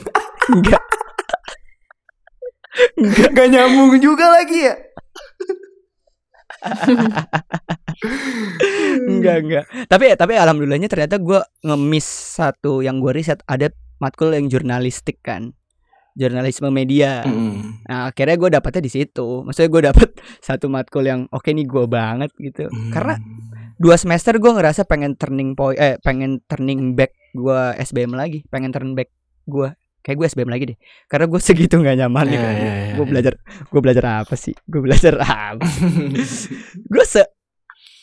enggak 0.46 0.84
gak 3.36 3.48
nyambung 3.52 4.00
juga 4.00 4.26
lagi 4.32 4.58
ya? 4.70 4.74
Enggak 9.02 9.36
enggak 9.42 9.64
tapi 9.90 10.14
tapi 10.14 10.32
alhamdulillahnya 10.38 10.86
ternyata 10.86 11.18
gue 11.18 11.42
ngemis 11.66 12.06
satu 12.38 12.82
yang 12.86 13.02
gue 13.02 13.10
riset 13.10 13.42
ada 13.50 13.70
matkul 13.98 14.34
yang 14.34 14.50
jurnalistik 14.50 15.22
kan. 15.22 15.54
Jurnalisme 16.12 16.68
media. 16.68 17.24
Mm. 17.24 17.88
nah 17.88 18.12
akhirnya 18.12 18.36
gue 18.36 18.50
dapetnya 18.52 18.82
di 18.84 18.92
situ. 18.92 19.46
Maksudnya 19.46 19.70
gue 19.70 19.82
dapet 19.90 20.08
satu 20.46 20.68
matkul 20.68 21.06
yang 21.06 21.24
oke 21.32 21.48
nih 21.48 21.64
gue 21.64 21.84
banget 21.88 22.30
gitu. 22.36 22.68
Karena 22.92 23.16
dua 23.80 23.96
semester 23.96 24.36
gue 24.36 24.52
ngerasa 24.52 24.84
pengen 24.84 25.18
turning 25.18 25.58
point 25.58 25.78
eh 25.78 25.96
pengen 25.98 26.38
turning 26.46 26.94
back 26.94 27.16
gue 27.32 27.60
SBM 27.80 28.14
lagi 28.14 28.44
pengen 28.52 28.70
turn 28.70 28.92
back 28.94 29.10
gue 29.48 29.74
kayak 30.02 30.16
gue 30.18 30.26
SBM 30.28 30.50
lagi 30.50 30.64
deh. 30.68 30.78
Karena 31.06 31.26
gue 31.26 31.40
segitu 31.46 31.78
nggak 31.78 31.96
nyaman 31.96 32.26
Iya, 32.26 32.34
iya, 32.34 32.50
iya, 32.52 32.72
gue 32.94 33.06
iya. 33.06 33.10
belajar 33.10 33.34
gue 33.64 33.80
belajar 33.80 34.04
apa 34.20 34.34
sih? 34.34 34.54
Gue 34.66 34.80
belajar 34.80 35.14
apa 35.24 35.62
gue 36.74 37.04
se 37.04 37.22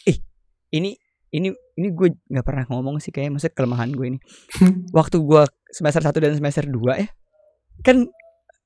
ih 0.06 0.18
ini 0.72 0.96
ini 1.30 1.52
ini 1.52 1.88
gue 1.92 2.08
nggak 2.26 2.42
pernah 2.42 2.66
ngomong 2.68 2.98
sih 2.98 3.12
kayak 3.12 3.30
maksudnya 3.30 3.54
kelemahan 3.54 3.92
gue 3.92 4.16
ini. 4.16 4.20
Waktu 4.98 5.20
gue 5.20 5.44
semester 5.70 6.02
1 6.02 6.12
dan 6.16 6.34
semester 6.34 6.66
2 6.66 6.74
ya 6.98 7.08
kan 7.80 8.08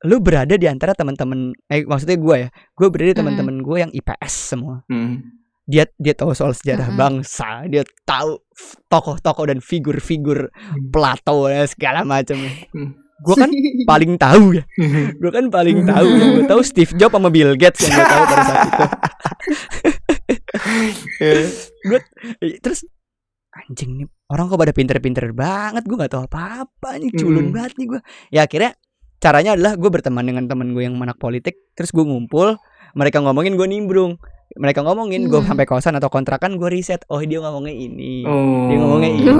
lu 0.03 0.19
berada 0.19 0.55
di 0.55 0.67
antara 0.67 0.91
teman-teman 0.91 1.55
eh 1.67 1.83
maksudnya 1.83 2.17
gue 2.17 2.35
ya 2.37 2.49
gue 2.51 2.87
berada 2.87 3.07
di 3.07 3.13
Mm. 3.13 3.21
teman-teman 3.23 3.55
gue 3.59 3.77
yang 3.79 3.91
IPS 3.91 4.33
semua. 4.51 4.83
Mm. 4.87 5.41
dia 5.63 5.87
dia 5.95 6.11
tahu 6.11 6.35
soal 6.35 6.51
sejarah 6.51 6.91
bangsa 6.91 7.63
dia 7.71 7.87
tahu 8.03 8.35
tokoh-tokoh 8.87 9.47
dan 9.47 9.63
figur-figur 9.63 10.51
Plato 10.91 11.47
dan 11.47 11.63
segala 11.67 12.03
macam 12.03 12.35
Hmm. 12.75 12.99
Gue 13.23 13.35
kan 13.35 13.49
paling 13.91 14.13
tahu 14.19 14.59
ya. 14.59 14.63
Gue 15.15 15.31
kan 15.31 15.45
paling 15.47 15.87
tahu 15.87 16.07
ya. 16.11 16.25
Gue 16.35 16.45
tahu 16.45 16.61
Steve 16.61 16.91
Jobs 16.93 17.15
sama 17.15 17.31
Bill 17.31 17.55
Gates 17.55 17.87
yang 17.87 17.95
gue 17.95 18.05
tahu 18.05 18.23
pada 18.27 18.43
saat 18.43 18.59
itu. 18.67 18.85
Eh, 21.19 21.47
terus 22.61 22.85
anjing 23.53 24.01
nih 24.01 24.07
orang 24.29 24.49
kok 24.49 24.59
pada 24.59 24.73
pinter-pinter 24.73 25.25
banget. 25.33 25.83
Gue 25.85 25.97
nggak 25.97 26.13
tahu 26.13 26.23
apa-apa 26.25 26.97
nih 26.99 27.11
culun 27.13 27.49
Mm. 27.49 27.53
banget 27.53 27.73
nih 27.77 27.87
gue 27.89 28.01
ya 28.29 28.41
akhirnya 28.45 28.71
caranya 29.17 29.51
adalah 29.55 29.73
gue 29.75 29.89
berteman 29.89 30.25
dengan 30.25 30.43
teman 30.47 30.73
gue 30.73 30.83
yang 30.83 30.95
anak 30.97 31.17
politik. 31.17 31.57
Terus 31.73 31.89
gue 31.91 32.03
ngumpul 32.03 32.57
mereka 32.93 33.21
ngomongin 33.21 33.57
gue 33.57 33.67
nimbrung 33.67 34.17
mereka 34.55 34.81
ngomongin 34.81 35.25
gue 35.25 35.35
Hmm. 35.35 35.49
sampai 35.49 35.65
kosan 35.65 35.93
atau 35.93 36.07
kontrakan 36.07 36.55
gue 36.55 36.67
riset 36.67 37.01
oh 37.07 37.17
dia 37.19 37.39
ngomongnya 37.39 37.73
ini 37.73 38.21
Oh. 38.21 38.67
dia 38.67 38.77
ngomongnya 38.77 39.09
ini 39.17 39.33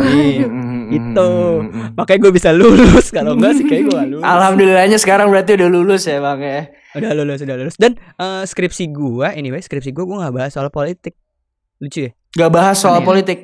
Mm, 0.44 0.82
Itu. 0.90 1.30
makanya 1.94 2.20
gue 2.20 2.32
bisa 2.32 2.50
lulus 2.52 3.10
kalau 3.10 3.34
enggak 3.34 3.54
sih 3.56 3.64
kayak 3.64 3.84
gue 3.86 4.02
lulus 4.12 4.24
Alhamdulillahnya 4.24 4.98
sekarang 4.98 5.28
berarti 5.28 5.56
udah 5.56 5.70
lulus 5.70 6.04
ya 6.04 6.18
bang 6.20 6.40
ya. 6.40 6.62
udah 6.94 7.12
lulus 7.16 7.40
udah 7.40 7.56
lulus 7.56 7.76
dan 7.76 7.92
eh, 7.96 8.44
skripsi 8.44 8.84
gue 8.88 9.28
anyway 9.30 9.60
skripsi 9.60 9.90
gue 9.90 10.04
gue 10.04 10.18
nggak 10.18 10.34
bahas 10.34 10.52
soal 10.52 10.70
politik 10.70 11.18
lucu 11.78 12.06
ya 12.06 12.12
Gak 12.34 12.50
bahas 12.50 12.76
soal 12.76 12.98
Aneh. 12.98 13.06
politik. 13.06 13.40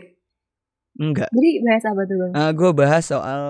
enggak 0.96 1.30
Jadi 1.30 1.50
bahas 1.62 1.84
apa 1.86 2.02
tuh 2.04 2.16
bang? 2.18 2.32
Eh, 2.34 2.52
gue 2.52 2.70
bahas 2.72 3.04
soal 3.06 3.42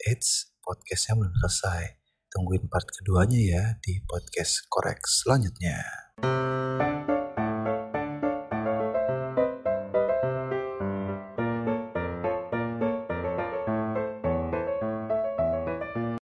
Eits, 0.00 0.30
podcastnya 0.58 1.14
belum 1.14 1.34
selesai. 1.38 2.00
Tungguin 2.26 2.64
part 2.66 2.88
keduanya 2.88 3.38
ya 3.38 3.64
di 3.78 4.00
podcast 4.00 4.64
korek 4.66 5.04
selanjutnya. 5.04 5.78